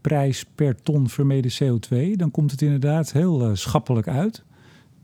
prijs 0.00 0.44
per 0.54 0.82
ton 0.82 1.08
vermeden 1.08 1.52
CO2, 1.52 2.16
dan 2.16 2.30
komt 2.30 2.50
het 2.50 2.62
inderdaad 2.62 3.12
heel 3.12 3.48
uh, 3.48 3.56
schappelijk 3.56 4.08
uit. 4.08 4.44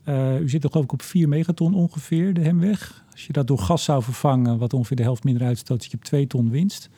Uh, 0.05 0.41
u 0.41 0.49
zit 0.49 0.61
toch 0.61 0.75
ook 0.75 0.93
op 0.93 1.03
4 1.03 1.29
megaton 1.29 1.75
ongeveer, 1.75 2.35
de 2.35 2.41
hemweg. 2.41 3.05
Als 3.13 3.27
je 3.27 3.33
dat 3.33 3.47
door 3.47 3.59
gas 3.59 3.85
zou 3.85 4.03
vervangen, 4.03 4.59
wat 4.59 4.73
ongeveer 4.73 4.97
de 4.97 5.03
helft 5.03 5.25
minder 5.25 5.47
uitstoot, 5.47 5.83
zit 5.83 5.91
je 5.91 5.97
op 5.97 6.05
2 6.05 6.27
ton 6.27 6.51
winst. 6.51 6.89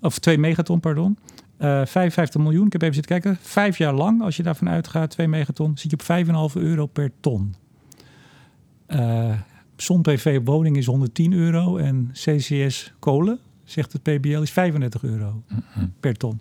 Of 0.00 0.18
2 0.18 0.38
megaton, 0.38 0.80
pardon. 0.80 1.18
Uh, 1.60 1.86
55 1.86 2.40
miljoen, 2.40 2.66
ik 2.66 2.72
heb 2.72 2.82
even 2.82 2.94
zitten 2.94 3.20
kijken. 3.20 3.38
Vijf 3.42 3.78
jaar 3.78 3.94
lang, 3.94 4.22
als 4.22 4.36
je 4.36 4.42
daarvan 4.42 4.68
uitgaat, 4.68 5.10
2 5.10 5.28
megaton, 5.28 5.78
zit 5.78 5.90
je 5.90 5.96
op 5.96 6.50
5,5 6.52 6.60
euro 6.62 6.86
per 6.86 7.10
ton. 7.20 7.54
Zon-PV 9.76 10.36
op 10.38 10.46
woning 10.46 10.76
is 10.76 10.86
110 10.86 11.32
euro 11.32 11.76
en 11.76 12.10
CCS 12.12 12.92
kolen, 12.98 13.38
zegt 13.64 13.92
het 13.92 14.02
PBL, 14.02 14.40
is 14.40 14.50
35 14.50 15.02
euro 15.02 15.42
Mhm. 15.48 15.86
per 16.00 16.14
ton. 16.14 16.40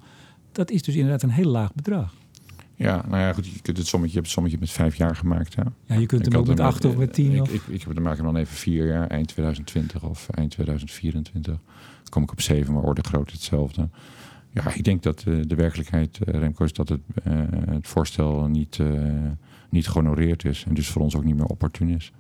Dat 0.52 0.72
is 0.72 0.82
dus 0.82 0.96
inderdaad 0.96 1.24
een 1.24 1.30
heel 1.30 1.50
laag 1.50 1.74
bedrag. 1.74 2.14
Ja, 2.76 3.04
nou 3.08 3.22
ja, 3.22 3.34
goed, 3.34 3.48
je, 3.48 3.62
kunt 3.62 3.78
het 3.78 3.88
sommetje, 3.88 4.16
je 4.16 4.22
hebt 4.22 4.26
het 4.26 4.36
sommetje 4.36 4.58
met 4.60 4.70
vijf 4.72 4.96
jaar 4.96 5.16
gemaakt. 5.16 5.56
Hè? 5.56 5.62
Ja, 5.86 6.00
je 6.00 6.06
kunt 6.06 6.26
Ik 6.26 6.32
hem 6.32 6.42
ook 6.42 6.48
met 6.48 6.60
acht 6.60 6.86
of 6.86 6.96
met 6.96 7.14
tien. 7.14 7.32
Ik, 7.32 7.42
of... 7.42 7.54
ik, 7.54 7.62
ik 7.68 7.82
heb 7.84 7.94
dan 7.94 8.04
maak 8.04 8.12
ik 8.12 8.18
hem 8.24 8.34
dan 8.34 8.42
even 8.42 8.56
vier 8.56 8.88
jaar, 8.88 9.08
eind 9.08 9.28
2020 9.28 10.04
of 10.04 10.30
eind 10.30 10.52
2024. 10.52 11.54
Dan 11.54 11.62
kom 12.10 12.24
ik 12.24 12.32
op 12.32 12.42
zeven, 12.42 12.74
maar 12.74 12.84
orde 12.84 13.02
groot 13.04 13.32
hetzelfde. 13.32 13.90
Ja, 14.52 14.74
ik 14.74 14.84
denk 14.84 15.04
dat 15.04 15.24
eh, 15.28 15.34
de 15.48 15.56
werkelijkheid, 15.56 16.20
eh, 16.24 16.40
Remco, 16.40 16.64
is 16.64 16.74
dat 16.74 16.90
het, 16.90 17.02
eh, 17.24 17.34
het 17.70 17.88
voorstel 17.88 18.48
niet, 18.48 18.80
niet 19.70 19.88
gehonoreerd 19.88 20.46
is. 20.46 20.66
En 20.68 20.74
dus 20.74 20.88
voor 20.88 21.02
ons 21.02 21.16
ook 21.16 21.24
niet 21.24 21.36
meer 21.36 21.46
opportun 21.46 21.90
is. 21.90 22.12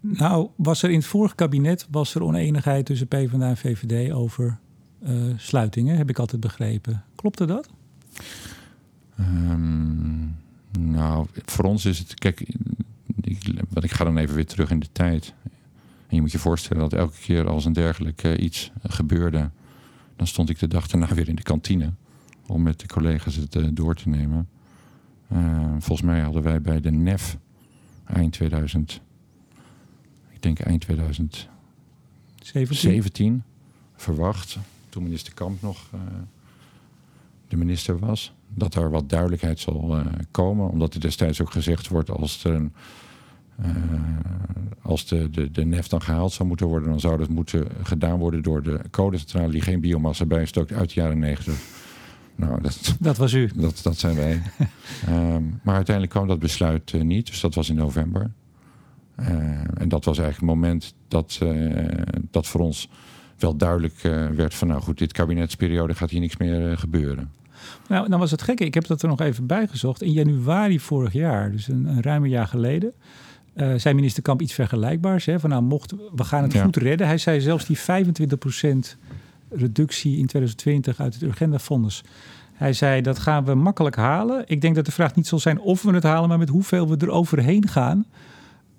Nou, 0.00 0.48
was 0.56 0.82
er 0.82 0.90
in 0.90 0.96
het 0.96 1.06
vorige 1.06 1.34
kabinet 1.34 1.86
was 1.90 2.14
er 2.14 2.22
oneenigheid 2.22 2.86
tussen 2.86 3.08
PvdA 3.08 3.48
en 3.48 3.56
VVD 3.56 4.12
over 4.12 4.58
sluitingen, 5.36 5.96
heb 5.96 6.10
ik 6.10 6.18
altijd 6.18 6.40
begrepen. 6.40 7.04
Klopte 7.14 7.44
dat? 7.44 7.68
Ehm, 9.16 10.26
nou, 10.78 11.26
voor 11.44 11.64
ons 11.64 11.84
is 11.84 11.98
het. 11.98 12.14
Kijk, 12.14 12.40
ik, 13.20 13.52
want 13.68 13.84
ik 13.84 13.90
ga 13.90 14.04
dan 14.04 14.18
even 14.18 14.34
weer 14.34 14.46
terug 14.46 14.70
in 14.70 14.78
de 14.78 14.92
tijd. 14.92 15.34
En 16.06 16.16
je 16.16 16.20
moet 16.20 16.32
je 16.32 16.38
voorstellen 16.38 16.82
dat 16.82 16.92
elke 16.92 17.18
keer 17.20 17.48
als 17.48 17.64
een 17.64 17.72
dergelijk 17.72 18.24
iets 18.24 18.72
gebeurde, 18.82 19.50
dan 20.18 20.26
stond 20.26 20.48
ik 20.48 20.58
de 20.58 20.68
dag 20.68 20.86
daarna 20.86 21.14
weer 21.14 21.28
in 21.28 21.34
de 21.34 21.42
kantine 21.42 21.92
om 22.46 22.62
met 22.62 22.80
de 22.80 22.86
collega's 22.86 23.34
het 23.34 23.56
eh, 23.56 23.66
door 23.72 23.94
te 23.94 24.08
nemen. 24.08 24.48
Eh, 25.28 25.64
volgens 25.78 26.02
mij 26.02 26.20
hadden 26.20 26.42
wij 26.42 26.60
bij 26.60 26.80
de 26.80 26.90
NEF 26.90 27.38
eind 28.04 28.32
2000, 28.32 29.00
ik 30.30 30.42
denk 30.42 30.58
eind 30.58 30.80
2017 30.80 31.48
17? 32.74 33.42
verwacht, 33.96 34.58
toen 34.88 35.02
minister 35.02 35.34
Kamp 35.34 35.62
nog 35.62 35.88
eh, 35.92 36.00
de 37.48 37.56
minister 37.56 37.98
was, 37.98 38.32
dat 38.54 38.74
er 38.74 38.90
wat 38.90 39.08
duidelijkheid 39.08 39.60
zal 39.60 40.02
komen. 40.30 40.68
Omdat 40.68 40.94
er 40.94 41.00
destijds 41.00 41.40
ook 41.40 41.50
gezegd 41.50 41.88
wordt 41.88 42.10
als, 42.10 42.44
er 42.44 42.54
een, 42.54 42.72
als 44.82 45.06
de, 45.06 45.30
de, 45.30 45.50
de 45.50 45.64
nef 45.64 45.86
dan 45.86 46.02
gehaald 46.02 46.32
zou 46.32 46.48
moeten 46.48 46.66
worden, 46.66 46.88
dan 46.88 47.00
zou 47.00 47.18
dat 47.18 47.28
moeten 47.28 47.66
gedaan 47.82 48.18
worden 48.18 48.42
door 48.42 48.62
de 48.62 48.80
kolencentrale 48.90 49.50
die 49.50 49.60
geen 49.60 49.80
biomassa 49.80 50.24
bijstookt 50.24 50.72
uit 50.72 50.94
de 50.94 51.00
jaren 51.00 51.18
90. 51.18 51.54
Nou, 52.34 52.62
dat, 52.62 52.96
Dat 53.00 53.16
was 53.16 53.32
u. 53.32 53.50
dat, 53.54 53.80
dat 53.82 53.98
zijn 53.98 54.16
wij. 54.16 54.42
Ehm, 55.06 55.42
maar 55.62 55.74
uiteindelijk 55.74 56.14
kwam 56.14 56.28
dat 56.28 56.38
besluit 56.38 56.92
eh, 56.92 57.00
niet, 57.00 57.26
dus 57.26 57.40
dat 57.40 57.54
was 57.54 57.68
in 57.68 57.76
november. 57.76 58.30
Eh, 59.14 59.28
en 59.74 59.88
dat 59.88 60.04
was 60.04 60.18
eigenlijk 60.18 60.52
het 60.52 60.60
moment 60.60 60.94
dat, 61.08 61.38
eh, 61.42 62.04
dat 62.30 62.46
voor 62.46 62.60
ons 62.60 62.88
wel 63.38 63.56
duidelijk 63.56 63.94
eh, 64.02 64.26
werd 64.26 64.54
van... 64.54 64.68
nou 64.68 64.80
goed, 64.80 64.98
dit 64.98 65.12
kabinetsperiode 65.12 65.94
gaat 65.94 66.10
hier 66.10 66.20
niks 66.20 66.36
meer 66.36 66.70
eh, 66.70 66.78
gebeuren. 66.78 67.30
Nou, 67.88 68.08
dan 68.08 68.18
was 68.18 68.30
het 68.30 68.42
gekke. 68.42 68.64
Ik 68.64 68.74
heb 68.74 68.86
dat 68.86 69.02
er 69.02 69.08
nog 69.08 69.20
even 69.20 69.46
bijgezocht. 69.46 70.02
In 70.02 70.12
januari 70.12 70.80
vorig 70.80 71.12
jaar, 71.12 71.50
dus 71.50 71.68
een, 71.68 71.84
een 71.84 72.02
ruim 72.02 72.22
een 72.24 72.30
jaar 72.30 72.46
geleden, 72.46 72.92
eh, 73.58 73.74
zei 73.76 73.94
minister 73.94 74.22
Kamp 74.22 74.42
iets 74.42 74.52
vergelijkbaars. 74.52 75.24
Hè, 75.24 75.40
van 75.40 75.50
nou, 75.50 75.62
mocht, 75.62 75.94
we 76.14 76.24
gaan 76.24 76.42
het 76.42 76.52
Ja. 76.52 76.64
goed 76.64 76.76
redden. 76.76 77.06
Hij 77.06 77.18
zei 77.18 77.40
zelfs 77.40 77.66
die 77.66 77.78
25% 77.78 78.96
reductie 79.50 80.18
in 80.18 80.26
2020 80.26 81.00
uit 81.00 81.14
het 81.14 81.22
Urgenda-fonds. 81.22 82.04
Hij 82.52 82.72
zei 82.72 83.00
dat 83.02 83.18
gaan 83.18 83.44
we 83.44 83.54
makkelijk 83.54 83.96
halen. 83.96 84.44
Ik 84.46 84.60
denk 84.60 84.74
dat 84.74 84.84
de 84.84 84.92
vraag 84.92 85.14
niet 85.14 85.26
zal 85.26 85.38
zijn 85.38 85.60
of 85.60 85.82
we 85.82 85.90
het 85.94 86.02
halen, 86.02 86.28
maar 86.28 86.38
met 86.38 86.48
hoeveel 86.48 86.88
we 86.88 86.96
er 86.96 87.10
overheen 87.10 87.68
gaan. 87.68 88.06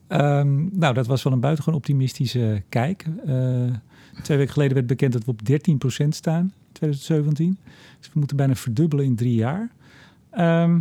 Ehm, 0.08 0.78
nou, 0.78 0.94
dat 0.94 1.08
was 1.08 1.24
wel 1.24 1.34
een 1.34 1.40
buitengewoon 1.40 1.80
optimistische 1.80 2.64
kijk. 2.70 3.06
Eh, 3.26 3.36
twee 4.24 4.38
weken 4.38 4.54
geleden 4.54 4.74
werd 4.74 4.88
bekend 4.88 5.14
dat 5.14 5.26
we 5.26 5.32
op 5.32 5.46
13% 5.46 6.16
staan 6.16 6.42
in 6.44 6.72
2017. 6.72 7.58
Dus 8.00 8.08
we 8.14 8.20
moeten 8.20 8.38
bijna 8.38 8.56
verdubbelen 8.56 9.06
in 9.06 9.16
drie 9.16 9.36
jaar. 9.36 9.70
Ehm, 10.30 10.80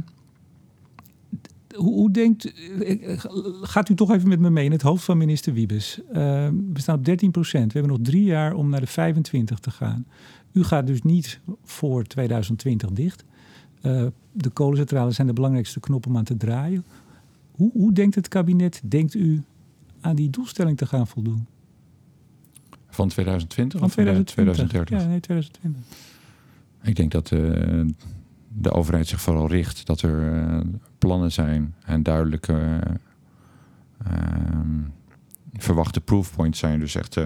hoe, 1.76 1.94
hoe 1.94 2.10
denkt, 2.10 2.52
eh, 2.82 3.18
gaat 3.62 3.88
u 3.88 3.94
toch 3.94 4.12
even 4.12 4.28
met 4.28 4.40
me 4.40 4.50
mee 4.50 4.64
in 4.64 4.72
het 4.72 4.82
hoofd 4.82 5.04
van 5.04 5.18
minister 5.18 5.52
Wiebes? 5.52 6.00
Ehm, 6.12 6.54
we 6.72 6.80
staan 6.80 6.98
op 6.98 7.04
13 7.04 7.30
procent. 7.30 7.72
We 7.72 7.78
hebben 7.78 7.96
nog 7.98 8.06
drie 8.06 8.24
jaar 8.24 8.54
om 8.54 8.68
naar 8.68 8.80
de 8.80 8.86
25 8.86 9.58
te 9.58 9.70
gaan. 9.70 10.06
U 10.52 10.64
gaat 10.64 10.86
dus 10.86 11.02
niet 11.02 11.40
voor 11.64 12.04
2020 12.04 12.90
dicht. 12.90 13.24
Eh, 13.80 14.06
de 14.32 14.50
kolencentrales 14.50 15.14
zijn 15.14 15.26
de 15.26 15.32
belangrijkste 15.32 15.80
knop 15.80 16.06
om 16.06 16.16
aan 16.16 16.24
te 16.24 16.36
draaien. 16.36 16.84
Hoe, 17.50 17.70
hoe 17.72 17.92
denkt 17.92 18.14
het 18.14 18.28
kabinet, 18.28 18.80
denkt 18.84 19.14
u, 19.14 19.42
aan 20.00 20.16
die 20.16 20.30
doelstelling 20.30 20.76
te 20.76 20.86
gaan 20.86 21.06
voldoen? 21.06 21.46
Van 22.90 23.08
2020 23.08 23.78
Van 23.78 23.88
of 23.88 23.94
van 23.94 24.04
2020? 24.04 24.54
2030? 24.54 25.00
Ja, 25.00 25.06
nee, 25.06 25.20
2020. 25.20 25.82
Ik 26.82 26.96
denk 26.96 27.10
dat 27.10 27.32
eh, 27.32 27.86
de 28.48 28.70
overheid 28.70 29.06
zich 29.06 29.20
vooral 29.20 29.48
richt 29.48 29.86
dat 29.86 30.02
er 30.02 30.32
eh, 30.32 30.60
plannen 30.98 31.32
zijn 31.32 31.74
en 31.84 32.02
duidelijke 32.02 32.80
ehm, 34.04 34.80
verwachte 35.52 36.00
proofpoints 36.00 36.58
zijn. 36.58 36.78
Dus 36.78 36.94
echt 36.94 37.16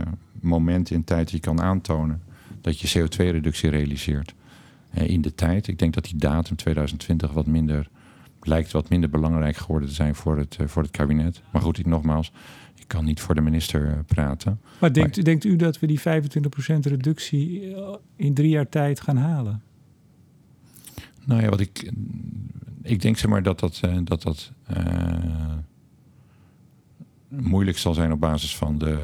momenten 0.40 0.94
in 0.94 1.04
tijd 1.04 1.26
die 1.26 1.36
je 1.36 1.42
kan 1.42 1.60
aantonen 1.60 2.22
dat 2.60 2.80
je 2.80 3.00
CO2-reductie 3.00 3.70
realiseert. 3.70 4.34
Eh, 4.92 5.08
in 5.08 5.20
de 5.20 5.34
tijd. 5.34 5.68
Ik 5.68 5.78
denk 5.78 5.94
dat 5.94 6.04
die 6.04 6.16
datum 6.16 6.56
2020 6.56 7.32
wat 7.32 7.46
minder 7.46 7.88
lijkt 8.40 8.72
wat 8.72 8.88
minder 8.88 9.10
belangrijk 9.10 9.56
geworden 9.56 9.88
te 9.88 9.94
zijn 9.94 10.14
voor 10.14 10.38
het, 10.38 10.56
eh, 10.60 10.66
voor 10.66 10.82
het 10.82 10.90
kabinet. 10.90 11.42
Maar 11.50 11.62
goed, 11.62 11.78
ik, 11.78 11.86
nogmaals, 11.86 12.32
ik 12.74 12.84
kan 12.88 13.04
niet 13.04 13.20
voor 13.20 13.34
de 13.34 13.40
minister 13.40 13.88
eh, 13.88 13.98
praten. 14.06 14.60
Maar 14.78 14.92
denkt, 14.92 15.24
denkt 15.24 15.44
u 15.44 15.56
dat 15.56 15.78
we 15.78 15.86
die 15.86 16.00
25% 16.00 16.86
reductie 16.86 17.74
in 18.16 18.34
drie 18.34 18.50
jaar 18.50 18.68
tijd 18.68 19.00
gaan 19.00 19.16
halen? 19.16 19.62
Nou 21.24 21.42
ja, 21.42 21.48
wat 21.48 21.60
ik. 21.60 21.92
Ik 22.82 23.02
denk 23.02 23.16
zeg 23.16 23.30
maar 23.30 23.42
dat 23.42 23.60
dat, 23.60 23.80
eh, 23.82 23.98
dat, 24.04 24.22
dat 24.22 24.52
eh, 24.66 25.56
moeilijk 27.28 27.78
zal 27.78 27.94
zijn 27.94 28.12
op 28.12 28.20
basis 28.20 28.56
van 28.56 28.78
de. 28.78 28.98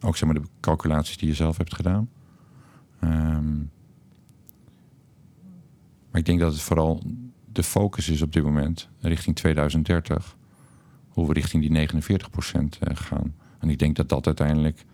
ook 0.00 0.16
zeg 0.16 0.28
maar 0.28 0.42
de 0.42 0.48
calculaties 0.60 1.16
die 1.16 1.28
je 1.28 1.34
zelf 1.34 1.56
hebt 1.56 1.74
gedaan. 1.74 2.08
Ehm, 3.00 3.56
maar 6.10 6.20
ik 6.20 6.24
denk 6.24 6.40
dat 6.40 6.52
het 6.52 6.62
vooral 6.62 7.02
de 7.52 7.62
focus 7.62 8.08
is 8.08 8.22
op 8.22 8.32
dit 8.32 8.42
moment 8.42 8.88
richting 9.00 9.36
2030. 9.36 10.36
Hoe 11.08 11.26
we 11.26 11.32
richting 11.32 11.62
die 11.62 11.70
49% 11.70 12.78
eh, 12.78 12.96
gaan. 12.96 13.34
En 13.58 13.70
ik 13.70 13.78
denk 13.78 13.96
dat 13.96 14.08
dat 14.08 14.26
uiteindelijk, 14.26 14.84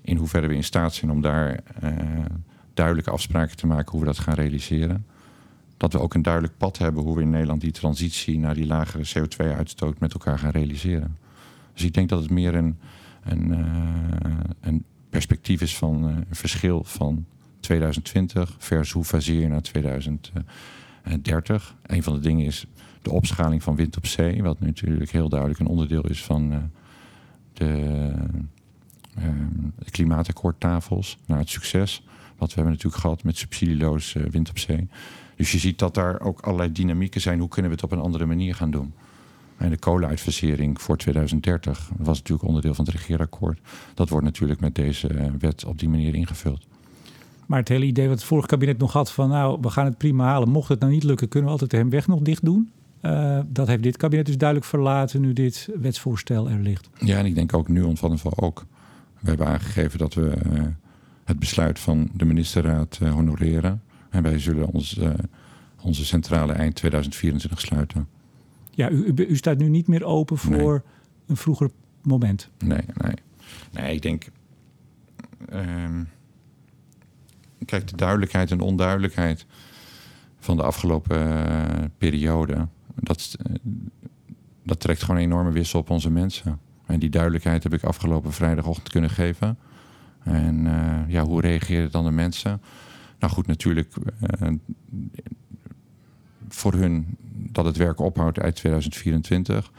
in 0.00 0.16
hoeverre 0.16 0.46
we 0.46 0.54
in 0.54 0.64
staat 0.64 0.94
zijn 0.94 1.10
om 1.10 1.20
daar 1.20 1.60
duidelijke 2.76 3.10
afspraken 3.10 3.56
te 3.56 3.66
maken 3.66 3.90
hoe 3.90 4.00
we 4.00 4.06
dat 4.06 4.18
gaan 4.18 4.34
realiseren. 4.34 5.06
Dat 5.76 5.92
we 5.92 6.00
ook 6.00 6.14
een 6.14 6.22
duidelijk 6.22 6.56
pad 6.56 6.78
hebben 6.78 7.02
hoe 7.02 7.16
we 7.16 7.22
in 7.22 7.30
Nederland 7.30 7.60
die 7.60 7.72
transitie 7.72 8.38
naar 8.38 8.54
die 8.54 8.66
lagere 8.66 9.04
CO2-uitstoot 9.14 9.98
met 9.98 10.12
elkaar 10.12 10.38
gaan 10.38 10.50
realiseren. 10.50 11.16
Dus 11.72 11.84
ik 11.84 11.94
denk 11.94 12.08
dat 12.08 12.20
het 12.20 12.30
meer 12.30 12.54
een, 12.54 12.78
een, 13.22 13.54
eh, 13.54 14.30
een 14.60 14.84
perspectief 15.10 15.60
is 15.60 15.76
van 15.76 16.08
eh, 16.08 16.14
een 16.28 16.36
verschil 16.36 16.84
van 16.84 17.26
2020 17.60 18.54
versus 18.58 18.92
hoe 18.92 19.04
faseer 19.04 19.40
je 19.40 19.48
naar 19.48 19.62
2030. 19.62 21.76
Een 21.82 22.02
van 22.02 22.14
de 22.14 22.20
dingen 22.20 22.46
is 22.46 22.66
de 23.02 23.10
opschaling 23.10 23.62
van 23.62 23.76
wind 23.76 23.96
op 23.96 24.06
zee, 24.06 24.42
wat 24.42 24.60
natuurlijk 24.60 25.10
heel 25.10 25.28
duidelijk 25.28 25.60
een 25.60 25.66
onderdeel 25.66 26.06
is 26.06 26.24
van 26.24 26.52
eh, 26.52 26.58
de, 27.52 28.12
de 29.78 29.90
klimaatakkoordtafels 29.90 31.18
naar 31.26 31.38
het 31.38 31.50
succes. 31.50 32.02
Wat 32.38 32.48
we 32.48 32.54
hebben 32.54 32.72
natuurlijk 32.72 33.02
gehad 33.02 33.22
met 33.22 33.36
subsidieloos 33.36 34.14
eh, 34.14 34.22
wind 34.22 34.48
op 34.48 34.58
zee. 34.58 34.88
Dus 35.36 35.52
je 35.52 35.58
ziet 35.58 35.78
dat 35.78 35.94
daar 35.94 36.20
ook 36.20 36.40
allerlei 36.40 36.72
dynamieken 36.72 37.20
zijn. 37.20 37.38
Hoe 37.38 37.48
kunnen 37.48 37.70
we 37.70 37.76
het 37.76 37.84
op 37.84 37.92
een 37.92 38.04
andere 38.04 38.26
manier 38.26 38.54
gaan 38.54 38.70
doen? 38.70 38.92
En 39.56 39.70
de 39.70 39.78
kolenuitfasering 39.78 40.80
voor 40.80 40.96
2030 40.96 41.90
was 41.96 42.18
natuurlijk 42.18 42.48
onderdeel 42.48 42.74
van 42.74 42.84
het 42.84 42.94
regeerakkoord. 42.94 43.60
Dat 43.94 44.08
wordt 44.08 44.24
natuurlijk 44.24 44.60
met 44.60 44.74
deze 44.74 45.08
eh, 45.08 45.30
wet 45.38 45.64
op 45.64 45.78
die 45.78 45.88
manier 45.88 46.14
ingevuld. 46.14 46.66
Maar 47.46 47.58
het 47.58 47.68
hele 47.68 47.84
idee 47.84 48.08
wat 48.08 48.16
het 48.16 48.26
vorige 48.26 48.48
kabinet 48.48 48.78
nog 48.78 48.92
had 48.92 49.12
van 49.12 49.28
nou, 49.28 49.58
we 49.60 49.70
gaan 49.70 49.84
het 49.84 49.98
prima 49.98 50.24
halen. 50.24 50.48
Mocht 50.48 50.68
het 50.68 50.80
nou 50.80 50.92
niet 50.92 51.04
lukken, 51.04 51.28
kunnen 51.28 51.46
we 51.46 51.52
altijd 51.52 51.70
de 51.70 51.76
hemweg 51.76 52.06
nog 52.06 52.20
dicht 52.20 52.44
doen. 52.44 52.70
Eh, 53.00 53.40
dat 53.46 53.66
heeft 53.66 53.82
dit 53.82 53.96
kabinet 53.96 54.26
dus 54.26 54.38
duidelijk 54.38 54.68
verlaten 54.68 55.20
nu 55.20 55.32
dit 55.32 55.68
wetsvoorstel 55.80 56.48
er 56.48 56.60
ligt. 56.60 56.88
Ja, 56.98 57.18
en 57.18 57.26
ik 57.26 57.34
denk 57.34 57.54
ook 57.54 57.68
nu 57.68 57.82
on 57.82 57.96
van 57.96 58.18
ook. 58.36 58.64
We 59.20 59.28
hebben 59.28 59.46
aangegeven 59.46 59.98
dat 59.98 60.14
we 60.14 60.32
het 61.26 61.38
besluit 61.38 61.78
van 61.78 62.08
de 62.12 62.24
ministerraad 62.24 62.98
eh, 63.02 63.12
honoreren. 63.12 63.82
En 64.10 64.22
wij 64.22 64.38
zullen 64.38 64.66
ons, 64.66 64.98
eh, 64.98 65.10
onze 65.82 66.04
centrale 66.04 66.52
eind 66.52 66.74
2024 66.74 67.60
sluiten. 67.60 68.08
Ja, 68.70 68.90
u, 68.90 69.12
u, 69.16 69.36
staat 69.36 69.58
nu 69.58 69.68
niet 69.68 69.86
meer 69.86 70.04
open 70.04 70.38
voor 70.38 70.82
een 71.26 71.36
vroeger 71.36 71.70
moment. 72.02 72.50
Nee, 72.58 72.84
nee. 72.94 73.14
Nee, 73.72 73.94
ik 73.94 74.02
denk. 74.02 74.24
ehm, 75.48 76.04
kijk, 77.64 77.88
de 77.88 77.96
duidelijkheid 77.96 78.50
en 78.50 78.60
onduidelijkheid 78.60 79.46
van 80.38 80.56
de 80.56 80.62
afgelopen 80.62 81.46
eh, 81.46 81.84
periode. 81.98 82.68
Dat, 82.94 83.36
dat 84.62 84.80
trekt 84.80 85.00
gewoon 85.00 85.16
een 85.16 85.22
enorme 85.22 85.52
wissel 85.52 85.80
op 85.80 85.90
onze 85.90 86.10
mensen. 86.10 86.60
En 86.86 86.98
die 86.98 87.10
duidelijkheid 87.10 87.62
heb 87.62 87.74
ik 87.74 87.84
afgelopen 87.84 88.32
vrijdagochtend 88.32 88.88
kunnen 88.88 89.10
geven. 89.10 89.58
En 90.26 90.66
eh, 90.66 91.12
ja, 91.12 91.24
hoe 91.24 91.40
reageren 91.40 91.90
dan 91.90 92.04
de 92.04 92.10
mensen? 92.10 92.60
Nou 93.18 93.32
goed, 93.32 93.46
natuurlijk. 93.46 93.94
eh, 94.20 94.48
voor 96.48 96.72
hun 96.72 97.16
dat 97.28 97.64
het 97.64 97.76
werk 97.76 98.00
ophoudt 98.00 98.40
uit 98.40 98.56
2024. 98.56 99.70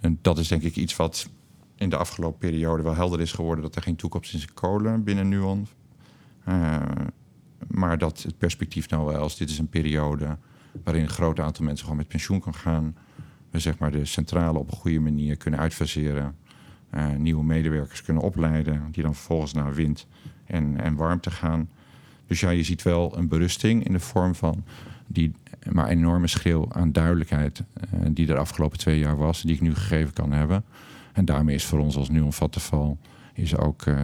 En 0.00 0.18
dat 0.22 0.38
is 0.38 0.48
denk 0.48 0.62
ik 0.62 0.76
iets 0.76 0.96
wat 0.96 1.28
in 1.76 1.88
de 1.88 1.96
afgelopen 1.96 2.38
periode 2.38 2.82
wel 2.82 2.94
helder 2.94 3.20
is 3.20 3.32
geworden 3.32 3.64
dat 3.64 3.76
er 3.76 3.82
geen 3.82 3.96
toekomst 3.96 4.34
is 4.34 4.42
in 4.42 4.54
kolen 4.54 5.04
binnen 5.04 5.28
Nuon. 5.28 5.66
Maar 7.68 7.98
dat 7.98 8.22
het 8.22 8.38
perspectief 8.38 8.88
nou 8.88 9.06
wel 9.06 9.26
is, 9.26 9.36
dit 9.36 9.50
is 9.50 9.58
een 9.58 9.68
periode 9.68 10.38
waarin 10.84 11.02
een 11.02 11.08
groot 11.08 11.40
aantal 11.40 11.64
mensen 11.64 11.82
gewoon 11.82 11.98
met 11.98 12.08
pensioen 12.08 12.40
kan 12.40 12.54
gaan. 12.54 12.96
We 13.50 13.58
zeg 13.58 13.78
maar 13.78 13.90
de 13.90 14.04
centrale 14.04 14.58
op 14.58 14.70
een 14.70 14.76
goede 14.76 15.00
manier 15.00 15.36
kunnen 15.36 15.60
uitfaseren. 15.60 16.36
Uh, 16.94 17.10
nieuwe 17.16 17.44
medewerkers 17.44 18.02
kunnen 18.02 18.22
opleiden, 18.22 18.88
die 18.90 19.02
dan 19.02 19.14
vervolgens 19.14 19.52
naar 19.52 19.74
wind 19.74 20.06
en, 20.44 20.80
en 20.80 20.94
warmte 20.94 21.30
gaan. 21.30 21.68
Dus 22.26 22.40
ja, 22.40 22.50
je 22.50 22.62
ziet 22.62 22.82
wel 22.82 23.16
een 23.16 23.28
berusting 23.28 23.84
in 23.84 23.92
de 23.92 24.00
vorm 24.00 24.34
van 24.34 24.64
die 25.06 25.32
maar 25.72 25.88
enorme 25.88 26.26
schreeuw 26.26 26.66
aan 26.72 26.92
duidelijkheid 26.92 27.62
uh, 27.94 28.00
die 28.10 28.28
er 28.28 28.34
de 28.34 28.40
afgelopen 28.40 28.78
twee 28.78 28.98
jaar 28.98 29.16
was, 29.16 29.42
die 29.42 29.54
ik 29.54 29.60
nu 29.60 29.74
gegeven 29.74 30.12
kan 30.12 30.32
hebben. 30.32 30.64
En 31.12 31.24
daarmee 31.24 31.54
is 31.54 31.64
voor 31.64 31.78
ons 31.78 31.96
als 31.96 32.08
nu 32.08 32.24
val 32.30 32.98
is 33.34 33.56
ook 33.56 33.86
uh, 33.86 33.94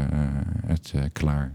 het 0.67 0.95
klaar. 1.13 1.55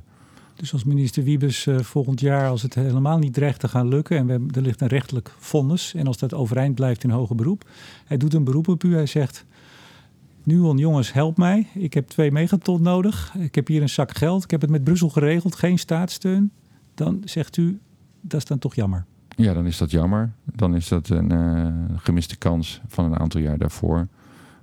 Dus 0.56 0.74
als 0.74 0.84
minister 0.84 1.24
Wiebes 1.24 1.68
volgend 1.80 2.20
jaar, 2.20 2.50
als 2.50 2.62
het 2.62 2.76
helemaal 2.76 3.18
niet 3.18 3.34
dreigt 3.34 3.60
te 3.60 3.68
gaan 3.68 3.88
lukken... 3.88 4.18
en 4.18 4.26
we, 4.26 4.48
er 4.56 4.62
ligt 4.62 4.82
een 4.82 4.88
rechtelijk 4.88 5.36
vonnis 5.40 5.94
en 5.94 6.08
als 6.08 6.18
dat 6.18 6.34
overeind 6.34 6.76
blijft 6.76 7.04
in 7.04 7.10
hoger 7.10 7.36
beroep... 7.36 7.70
hij 8.06 8.18
doet 8.18 8.34
een 8.34 8.44
beroep 8.44 8.68
op 8.68 8.84
u, 8.84 8.94
hij 8.94 9.06
zegt... 9.06 9.46
Nuon, 10.44 10.78
jongens, 10.78 11.14
help 11.14 11.38
mij. 11.38 11.68
Ik 11.74 11.94
heb 11.94 12.08
twee 12.08 12.32
megaton 12.32 12.82
nodig. 12.82 13.34
Ik 13.40 13.56
heb 13.56 13.68
hier 13.68 13.82
een 13.82 13.90
zak 13.90 14.18
geld. 14.18 14.44
Ik 14.44 14.52
heb 14.52 14.62
het 14.62 14.70
met 14.70 14.84
Brussel 14.84 15.10
geregeld, 15.10 15.56
geen 15.56 15.80
staatssteun. 15.80 16.52
Dan 16.94 17.22
zegt 17.26 17.58
u, 17.58 17.80
dat 18.22 18.40
is 18.40 18.46
dan 18.46 18.60
toch 18.60 18.76
jammer. 18.76 19.06
Ja, 19.28 19.54
dan 19.54 19.66
is 19.66 19.78
dat 19.78 19.92
jammer. 19.92 20.32
Dan 20.44 20.76
is 20.76 20.88
dat 20.88 21.10
een 21.10 21.34
uh, 21.34 21.68
gemiste 21.96 22.38
kans 22.38 22.82
van 22.88 23.06
een 23.06 23.20
aantal 23.20 23.42
jaar 23.42 23.58
daarvoor. 23.58 24.08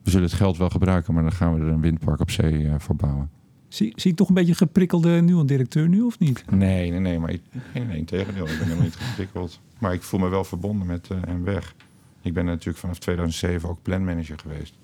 We 0.02 0.10
zullen 0.10 0.26
het 0.26 0.36
geld 0.36 0.56
wel 0.56 0.70
gebruiken, 0.70 1.14
maar 1.14 1.22
dan 1.22 1.32
gaan 1.32 1.54
we 1.54 1.60
er 1.60 1.72
een 1.72 1.80
windpark 1.80 2.20
op 2.20 2.30
zee 2.30 2.52
uh, 2.52 2.74
voor 2.78 2.96
bouwen. 2.96 3.30
Zie, 3.68 3.92
zie 3.96 4.10
ik 4.10 4.16
toch 4.16 4.28
een 4.28 4.34
beetje 4.34 4.54
geprikkelde 4.54 5.20
Nuon-directeur 5.20 5.88
nu, 5.88 6.00
of 6.00 6.18
niet? 6.18 6.44
Nee, 6.50 6.90
nee, 6.90 7.00
nee. 7.00 7.18
Maar 7.18 7.30
ik, 7.30 7.42
nee, 7.74 7.84
nee, 7.84 8.04
tegendeel. 8.04 8.46
Ik 8.46 8.58
ben 8.58 8.62
helemaal 8.62 8.84
niet 8.84 8.96
geprikkeld. 8.96 9.60
Maar 9.78 9.92
ik 9.92 10.02
voel 10.02 10.20
me 10.20 10.28
wel 10.28 10.44
verbonden 10.44 10.86
met 10.86 11.08
uh, 11.12 11.18
hem 11.26 11.44
weg. 11.44 11.74
Ik 12.22 12.34
ben 12.34 12.44
natuurlijk 12.44 12.78
vanaf 12.78 12.98
2007 12.98 13.68
ook 13.68 13.82
planmanager 13.82 14.38
geweest. 14.38 14.74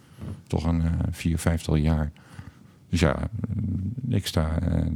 Toch 0.46 0.64
een 0.64 0.80
uh, 0.80 0.90
vier, 1.10 1.38
vijftal 1.38 1.76
jaar. 1.76 2.12
Dus 2.88 3.00
ja, 3.00 3.16
ik 4.08 4.26
sta 4.26 4.58
uh, 4.62 4.86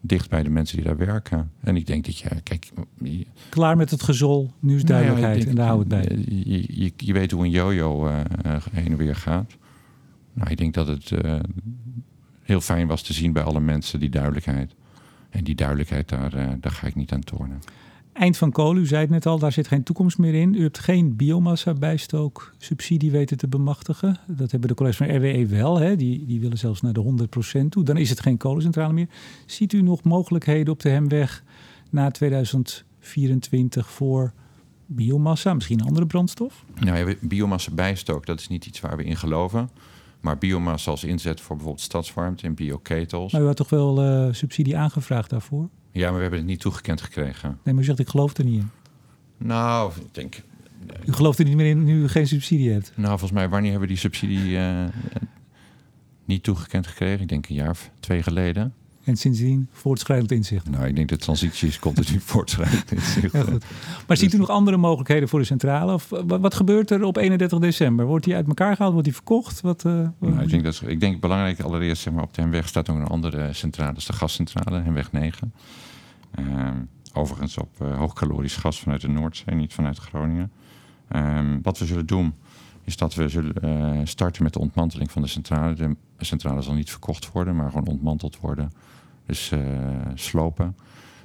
dicht 0.00 0.30
bij 0.30 0.42
de 0.42 0.50
mensen 0.50 0.76
die 0.76 0.86
daar 0.86 0.96
werken. 0.96 1.50
En 1.60 1.76
ik 1.76 1.86
denk 1.86 2.04
dat 2.04 2.18
je, 2.18 2.28
kijk... 2.42 2.70
Je, 3.02 3.26
Klaar 3.48 3.76
met 3.76 3.90
het 3.90 4.02
gezol, 4.02 4.50
nu 4.60 4.76
is 4.76 4.84
duidelijkheid 4.84 5.36
nou 5.36 5.44
ja, 5.44 5.50
en 5.50 5.56
daar 5.56 5.66
houdt 5.66 5.92
het 5.92 6.08
bij. 6.08 6.18
Je, 6.44 6.82
je, 6.82 6.92
je, 6.96 7.12
weet 7.12 7.30
hoe 7.30 7.44
een 7.44 7.50
yo-yo 7.50 8.06
heen 8.72 8.90
en 8.90 8.96
weer 8.96 9.16
gaat. 9.16 9.56
Nou, 10.32 10.50
ik 10.50 10.56
denk 10.56 10.74
dat 10.74 10.86
het 10.86 11.12
heel 12.42 12.60
fijn 12.60 12.86
was 12.86 13.02
te 13.02 13.12
zien 13.12 13.32
bij 13.32 13.42
alle 13.42 13.60
mensen, 13.60 14.00
die 14.00 14.10
duidelijkheid. 14.10 14.74
En 15.32 15.44
die 15.44 15.54
duidelijkheid, 15.54 16.08
daar, 16.08 16.34
uh, 16.34 16.48
daar 16.60 16.72
ga 16.72 16.86
ik 16.86 16.94
niet 16.94 17.12
aan 17.12 17.20
tornen. 17.20 17.58
Eind 18.12 18.36
van 18.36 18.52
kolen, 18.52 18.82
u 18.82 18.86
zei 18.86 19.00
het 19.00 19.10
net 19.10 19.26
al, 19.26 19.38
daar 19.38 19.52
zit 19.52 19.68
geen 19.68 19.82
toekomst 19.82 20.18
meer 20.18 20.34
in. 20.34 20.54
U 20.54 20.62
hebt 20.62 20.78
geen 20.78 21.16
biomassa-bijstook 21.16 22.54
subsidie 22.58 23.10
weten 23.10 23.36
te 23.36 23.48
bemachtigen. 23.48 24.18
Dat 24.26 24.50
hebben 24.50 24.68
de 24.68 24.74
collega's 24.74 25.06
van 25.06 25.16
RWE 25.16 25.46
wel. 25.46 25.78
Hè? 25.78 25.96
Die, 25.96 26.26
die 26.26 26.40
willen 26.40 26.58
zelfs 26.58 26.80
naar 26.80 26.92
de 26.92 27.28
100% 27.64 27.68
toe. 27.68 27.84
Dan 27.84 27.96
is 27.96 28.10
het 28.10 28.20
geen 28.20 28.36
kolencentrale 28.36 28.92
meer. 28.92 29.08
Ziet 29.46 29.72
u 29.72 29.82
nog 29.82 30.02
mogelijkheden 30.02 30.72
op 30.72 30.80
de 30.80 30.88
Hemweg 30.88 31.44
na 31.90 32.10
2024 32.10 33.90
voor 33.90 34.32
biomassa, 34.86 35.54
misschien 35.54 35.80
een 35.80 35.86
andere 35.86 36.06
brandstof? 36.06 36.64
Nou 36.80 36.98
ja, 36.98 37.14
biomassa-bijstook, 37.20 38.26
dat 38.26 38.40
is 38.40 38.48
niet 38.48 38.66
iets 38.66 38.80
waar 38.80 38.96
we 38.96 39.04
in 39.04 39.16
geloven. 39.16 39.70
Maar 40.20 40.38
biomassa 40.38 40.90
als 40.90 41.04
inzet 41.04 41.40
voor 41.40 41.56
bijvoorbeeld 41.56 41.84
stadswarmte 41.84 42.46
en 42.46 42.54
bioketels. 42.54 43.32
Maar 43.32 43.42
u 43.42 43.46
had 43.46 43.56
toch 43.56 43.70
wel 43.70 44.04
uh, 44.04 44.32
subsidie 44.32 44.76
aangevraagd 44.76 45.30
daarvoor? 45.30 45.68
Ja, 45.92 46.04
maar 46.06 46.14
we 46.16 46.20
hebben 46.20 46.38
het 46.38 46.48
niet 46.48 46.60
toegekend 46.60 47.00
gekregen. 47.00 47.58
Nee, 47.62 47.74
maar 47.74 47.82
u 47.82 47.86
zegt 47.86 47.98
ik 47.98 48.08
geloof 48.08 48.36
er 48.36 48.44
niet 48.44 48.60
in. 48.60 48.70
Nou, 49.36 49.92
ik 49.96 50.14
denk... 50.14 50.42
U 51.06 51.12
gelooft 51.12 51.38
er 51.38 51.44
niet 51.44 51.56
meer 51.56 51.66
in 51.66 51.84
nu 51.84 52.02
u 52.02 52.08
geen 52.08 52.26
subsidie 52.26 52.72
hebt? 52.72 52.92
Nou, 52.94 53.08
volgens 53.08 53.32
mij, 53.32 53.48
wanneer 53.48 53.70
hebben 53.70 53.88
we 53.88 53.94
die 53.94 54.02
subsidie 54.02 54.50
uh, 54.50 54.84
niet 56.24 56.42
toegekend 56.42 56.86
gekregen? 56.86 57.20
Ik 57.20 57.28
denk 57.28 57.48
een 57.48 57.54
jaar 57.54 57.70
of 57.70 57.90
twee 58.00 58.22
geleden. 58.22 58.74
En 59.04 59.16
sindsdien 59.16 59.68
voortschrijdend 59.72 60.32
inzicht. 60.32 60.70
Nou, 60.70 60.86
ik 60.86 60.94
denk 60.96 61.08
dat 61.08 61.18
de 61.18 61.24
transitie 61.24 61.68
is 61.68 61.78
continu 61.78 62.20
voortschrijdend 62.32 62.92
inzicht. 62.92 63.32
Ja, 63.32 63.42
goed. 63.42 63.64
Maar 64.06 64.16
ziet 64.16 64.32
u 64.32 64.38
nog 64.38 64.48
andere 64.48 64.76
mogelijkheden 64.76 65.28
voor 65.28 65.38
de 65.38 65.44
centrale? 65.44 65.92
Of 65.92 66.08
wat 66.26 66.54
gebeurt 66.54 66.90
er 66.90 67.04
op 67.04 67.16
31 67.16 67.58
december? 67.58 68.06
Wordt 68.06 68.24
die 68.24 68.34
uit 68.34 68.46
elkaar 68.46 68.72
gehaald? 68.72 68.92
Wordt 68.92 69.06
die 69.06 69.16
verkocht? 69.16 69.60
Wat, 69.60 69.84
uh, 69.84 69.92
nou, 70.18 70.42
ik, 70.42 70.48
denk 70.48 70.64
dat, 70.64 70.82
ik 70.86 71.00
denk 71.00 71.20
belangrijk 71.20 71.60
allereerst, 71.60 72.02
zeg 72.02 72.12
maar, 72.12 72.22
op 72.22 72.34
de 72.34 72.40
Hemweg 72.40 72.68
staat 72.68 72.90
ook 72.90 72.96
een 72.96 73.06
andere 73.06 73.52
centrale. 73.52 73.88
Dat 73.88 74.00
is 74.00 74.06
de 74.06 74.12
gascentrale, 74.12 74.82
Hemweg 74.82 75.12
9. 75.12 75.52
Uh, 76.38 76.68
overigens 77.12 77.58
op 77.58 77.70
uh, 77.82 77.98
hoogkalorisch 77.98 78.56
gas 78.56 78.80
vanuit 78.80 79.00
de 79.00 79.08
Noordzee, 79.08 79.54
niet 79.54 79.74
vanuit 79.74 79.98
Groningen. 79.98 80.50
Um, 81.16 81.62
wat 81.62 81.78
we 81.78 81.86
zullen 81.86 82.06
doen, 82.06 82.34
is 82.84 82.96
dat 82.96 83.14
we 83.14 83.28
zullen 83.28 83.54
uh, 83.64 84.00
starten 84.04 84.42
met 84.42 84.52
de 84.52 84.58
ontmanteling 84.58 85.10
van 85.10 85.22
de 85.22 85.28
centrale. 85.28 85.74
De 85.74 85.96
centrale 86.18 86.62
zal 86.62 86.74
niet 86.74 86.90
verkocht 86.90 87.32
worden, 87.32 87.56
maar 87.56 87.70
gewoon 87.70 87.86
ontmanteld 87.86 88.40
worden. 88.40 88.72
Dus 89.26 89.50
uh, 89.50 89.60
slopen. 90.14 90.76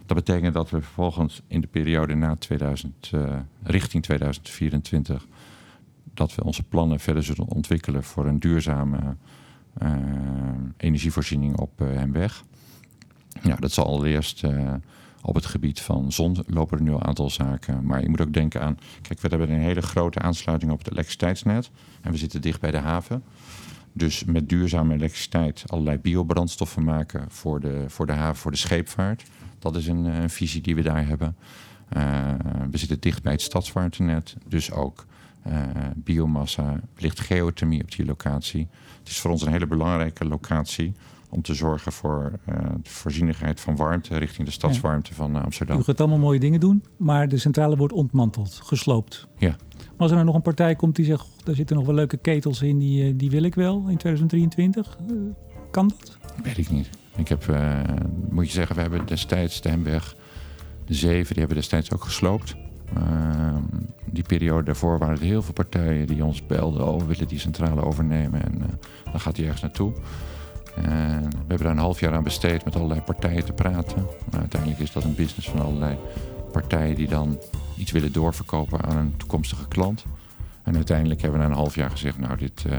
Dat 0.05 0.17
betekent 0.17 0.53
dat 0.53 0.69
we 0.69 0.81
vervolgens 0.81 1.41
in 1.47 1.61
de 1.61 1.67
periode 1.67 2.15
na 2.15 2.35
2000, 2.35 3.11
uh, 3.13 3.35
richting 3.63 4.03
2024, 4.03 5.25
dat 6.13 6.35
we 6.35 6.43
onze 6.43 6.63
plannen 6.63 6.99
verder 6.99 7.23
zullen 7.23 7.47
ontwikkelen 7.47 8.03
voor 8.03 8.25
een 8.25 8.39
duurzame 8.39 9.15
energievoorziening 10.77 11.57
op 11.57 11.79
Hemweg. 11.79 12.43
Ja, 13.43 13.55
dat 13.55 13.71
zal 13.71 13.85
allereerst 13.85 14.43
op 15.27 15.35
het 15.35 15.45
gebied 15.45 15.81
van 15.81 16.11
zon 16.11 16.37
lopen 16.45 16.77
er 16.77 16.83
nu 16.83 16.91
een 16.91 17.05
aantal 17.05 17.29
zaken. 17.29 17.85
Maar 17.85 18.01
je 18.01 18.09
moet 18.09 18.21
ook 18.21 18.33
denken 18.33 18.61
aan... 18.61 18.77
Kijk, 19.01 19.19
we 19.19 19.27
hebben 19.27 19.51
een 19.51 19.59
hele 19.59 19.81
grote 19.81 20.19
aansluiting 20.19 20.71
op 20.71 20.77
het 20.77 20.91
elektriciteitsnet. 20.91 21.69
En 22.01 22.11
we 22.11 22.17
zitten 22.17 22.41
dicht 22.41 22.61
bij 22.61 22.71
de 22.71 22.77
haven. 22.77 23.23
Dus 23.93 24.23
met 24.23 24.49
duurzame 24.49 24.93
elektriciteit 24.93 25.63
allerlei 25.67 25.97
biobrandstoffen 25.97 26.83
maken 26.83 27.25
voor 27.29 27.59
de, 27.59 27.85
voor 27.87 28.05
de 28.05 28.13
haven, 28.13 28.35
voor 28.35 28.51
de 28.51 28.57
scheepvaart. 28.57 29.23
Dat 29.59 29.75
is 29.75 29.87
een, 29.87 30.29
visie 30.29 30.61
die 30.61 30.75
we 30.75 30.81
daar 30.81 31.07
hebben. 31.07 31.35
Uh, 31.97 32.33
we 32.71 32.77
zitten 32.77 32.99
dicht 32.99 33.23
bij 33.23 33.31
het 33.31 33.41
stadswarmtenet. 33.41 34.35
Dus 34.47 34.71
ook 34.71 35.05
uh, 35.47 35.61
biomassa, 35.95 36.79
licht 36.97 37.19
geothermie 37.19 37.83
op 37.83 37.91
die 37.91 38.05
locatie. 38.05 38.67
Het 38.99 39.07
is 39.07 39.19
voor 39.19 39.31
ons 39.31 39.41
een 39.41 39.51
hele 39.51 39.67
belangrijke 39.67 40.25
locatie 40.25 40.93
om 41.29 41.41
te 41.41 41.53
zorgen 41.53 41.91
voor 41.91 42.31
uh, 42.49 42.55
de 42.81 42.89
voorzienigheid 42.89 43.59
van 43.59 43.75
warmte 43.75 44.17
richting 44.17 44.47
de 44.47 44.53
stadswarmte 44.53 45.09
ja. 45.09 45.15
van 45.15 45.35
uh, 45.35 45.43
Amsterdam. 45.43 45.79
U 45.79 45.83
gaat 45.83 45.99
allemaal 45.99 46.17
mooie 46.17 46.39
dingen 46.39 46.59
doen, 46.59 46.83
maar 46.97 47.27
de 47.27 47.37
centrale 47.37 47.77
wordt 47.77 47.93
ontmanteld, 47.93 48.59
gesloopt. 48.63 49.27
Ja. 49.37 49.55
Maar 49.77 49.87
als 49.97 50.09
er 50.09 50.15
nou 50.15 50.25
nog 50.25 50.35
een 50.35 50.41
partij 50.41 50.75
komt 50.75 50.95
die 50.95 51.05
zegt, 51.05 51.27
daar 51.43 51.55
zitten 51.55 51.75
nog 51.75 51.85
wel 51.85 51.95
leuke 51.95 52.17
ketels 52.17 52.61
in, 52.61 52.79
die, 52.79 53.03
uh, 53.03 53.13
die 53.15 53.29
wil 53.29 53.43
ik 53.43 53.55
wel 53.55 53.75
in 53.77 53.97
2023, 53.97 54.97
kan 55.71 55.87
dat? 55.87 56.17
Weet 56.43 56.57
ik 56.57 56.69
niet. 56.69 56.89
Ik 57.15 57.27
heb, 57.27 57.45
moet 58.29 58.45
je 58.45 58.51
zeggen, 58.51 58.75
we 58.75 58.81
hebben 58.81 59.05
destijds 59.05 59.61
de 59.61 59.69
Hemweg 59.69 60.15
de 60.85 60.93
7, 60.93 61.27
die 61.27 61.37
hebben 61.37 61.55
destijds 61.57 61.93
ook 61.93 62.03
gesloopt. 62.03 62.55
Ehm, 62.95 63.63
die 64.05 64.23
periode 64.23 64.63
daarvoor 64.63 64.97
waren 64.97 65.15
er 65.15 65.21
heel 65.21 65.41
veel 65.41 65.53
partijen 65.53 66.07
die 66.07 66.23
ons 66.23 66.45
belden, 66.45 66.87
oh, 66.87 66.99
we 66.99 67.05
willen 67.05 67.27
die 67.27 67.39
centrale 67.39 67.81
overnemen 67.81 68.43
en 68.43 68.79
dan 69.11 69.19
gaat 69.19 69.35
die 69.35 69.43
ergens 69.43 69.61
naartoe. 69.61 69.93
En 70.83 71.29
we 71.29 71.37
hebben 71.37 71.57
daar 71.57 71.71
een 71.71 71.77
half 71.77 71.99
jaar 71.99 72.13
aan 72.13 72.23
besteed 72.23 72.65
met 72.65 72.75
allerlei 72.75 73.01
partijen 73.01 73.45
te 73.45 73.53
praten. 73.53 74.07
Maar 74.31 74.39
uiteindelijk 74.39 74.81
is 74.81 74.91
dat 74.91 75.03
een 75.03 75.15
business 75.15 75.49
van 75.49 75.61
allerlei 75.61 75.97
partijen 76.51 76.95
die 76.95 77.07
dan 77.07 77.39
iets 77.77 77.91
willen 77.91 78.11
doorverkopen 78.11 78.81
aan 78.81 78.97
een 78.97 79.17
toekomstige 79.17 79.67
klant. 79.67 80.05
En 80.63 80.75
uiteindelijk 80.75 81.21
hebben 81.21 81.39
we 81.39 81.45
na 81.45 81.51
een 81.51 81.57
half 81.57 81.75
jaar 81.75 81.89
gezegd, 81.89 82.19
nou 82.19 82.37
dit... 82.37 82.63
Uh, 82.67 82.77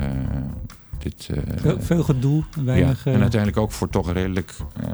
dit 0.98 1.28
uh, 1.30 1.42
veel, 1.56 1.80
veel, 1.80 2.02
gedoe, 2.02 2.44
weinig... 2.64 3.04
Ja, 3.04 3.12
en 3.12 3.20
uiteindelijk 3.20 3.60
ook 3.60 3.72
voor 3.72 3.88
toch 3.88 4.06
een 4.06 4.12
redelijk 4.12 4.54
uh, 4.82 4.90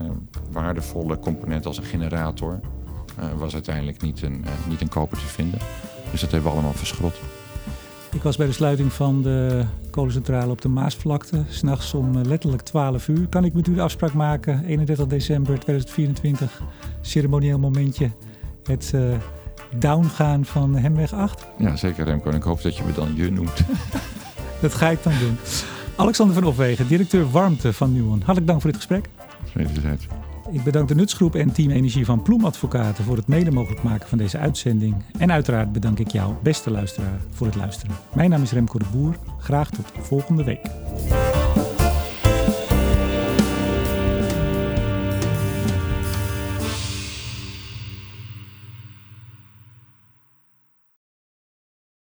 waardevolle 0.50 1.18
component 1.18 1.66
als 1.66 1.78
een 1.78 1.84
generator... 1.84 2.60
was 3.36 3.54
uiteindelijk 3.54 4.02
niet 4.02 4.22
een, 4.22 4.44
niet 4.68 4.80
een 4.80 4.88
koper 4.88 5.18
te 5.18 5.26
vinden. 5.26 5.58
Dus 6.10 6.20
dat 6.20 6.30
hebben 6.30 6.50
we 6.50 6.56
allemaal 6.56 6.74
verschrot. 6.74 7.20
Ik 8.24 8.30
was 8.30 8.38
bij 8.38 8.48
de 8.48 8.58
sluiting 8.58 8.92
van 8.92 9.22
de 9.22 9.64
kolencentrale 9.90 10.50
op 10.50 10.60
de 10.60 10.68
Maasvlakte. 10.68 11.42
S'nachts 11.48 11.94
om 11.94 12.22
letterlijk 12.22 12.62
12 12.62 13.08
uur. 13.08 13.28
Kan 13.28 13.44
ik 13.44 13.52
met 13.54 13.66
u 13.66 13.74
de 13.74 13.80
afspraak 13.80 14.12
maken? 14.12 14.64
31 14.64 15.06
december 15.06 15.58
2024. 15.58 16.62
Ceremonieel 17.00 17.58
momentje. 17.58 18.10
Het 18.62 18.92
uh, 18.94 19.14
downgaan 19.78 20.44
van 20.44 20.76
Hemweg 20.76 21.12
8. 21.12 21.46
Ja, 21.58 21.76
zeker 21.76 22.04
Remco. 22.04 22.30
En 22.30 22.36
ik 22.36 22.42
hoop 22.42 22.62
dat 22.62 22.76
je 22.76 22.84
me 22.84 22.92
dan 22.92 23.14
je 23.14 23.30
noemt. 23.30 23.64
dat 24.62 24.74
ga 24.74 24.88
ik 24.88 25.02
dan 25.02 25.12
doen. 25.20 25.36
Alexander 25.96 26.34
van 26.34 26.44
Opwegen, 26.44 26.86
directeur 26.86 27.30
warmte 27.30 27.72
van 27.72 27.92
Nuon. 27.92 28.18
Hartelijk 28.18 28.46
dank 28.46 28.60
voor 28.60 28.70
dit 28.70 28.80
gesprek. 28.80 29.08
Wederzijds. 29.52 30.06
Ik 30.50 30.64
bedank 30.64 30.88
de 30.88 30.94
Nutsgroep 30.94 31.34
en 31.34 31.52
Team 31.52 31.70
Energie 31.70 32.04
van 32.04 32.22
Ploemadvocaten 32.22 33.04
voor 33.04 33.16
het 33.16 33.26
mede 33.26 33.50
mogelijk 33.50 33.82
maken 33.82 34.08
van 34.08 34.18
deze 34.18 34.38
uitzending. 34.38 34.94
En 35.18 35.32
uiteraard 35.32 35.72
bedank 35.72 35.98
ik 35.98 36.08
jou, 36.08 36.34
beste 36.42 36.70
luisteraar, 36.70 37.20
voor 37.30 37.46
het 37.46 37.56
luisteren. 37.56 37.96
Mijn 38.14 38.30
naam 38.30 38.42
is 38.42 38.52
Remco 38.52 38.78
de 38.78 38.84
Boer. 38.92 39.16
Graag 39.38 39.70
tot 39.70 39.92
volgende 40.00 40.44
week. 40.44 40.62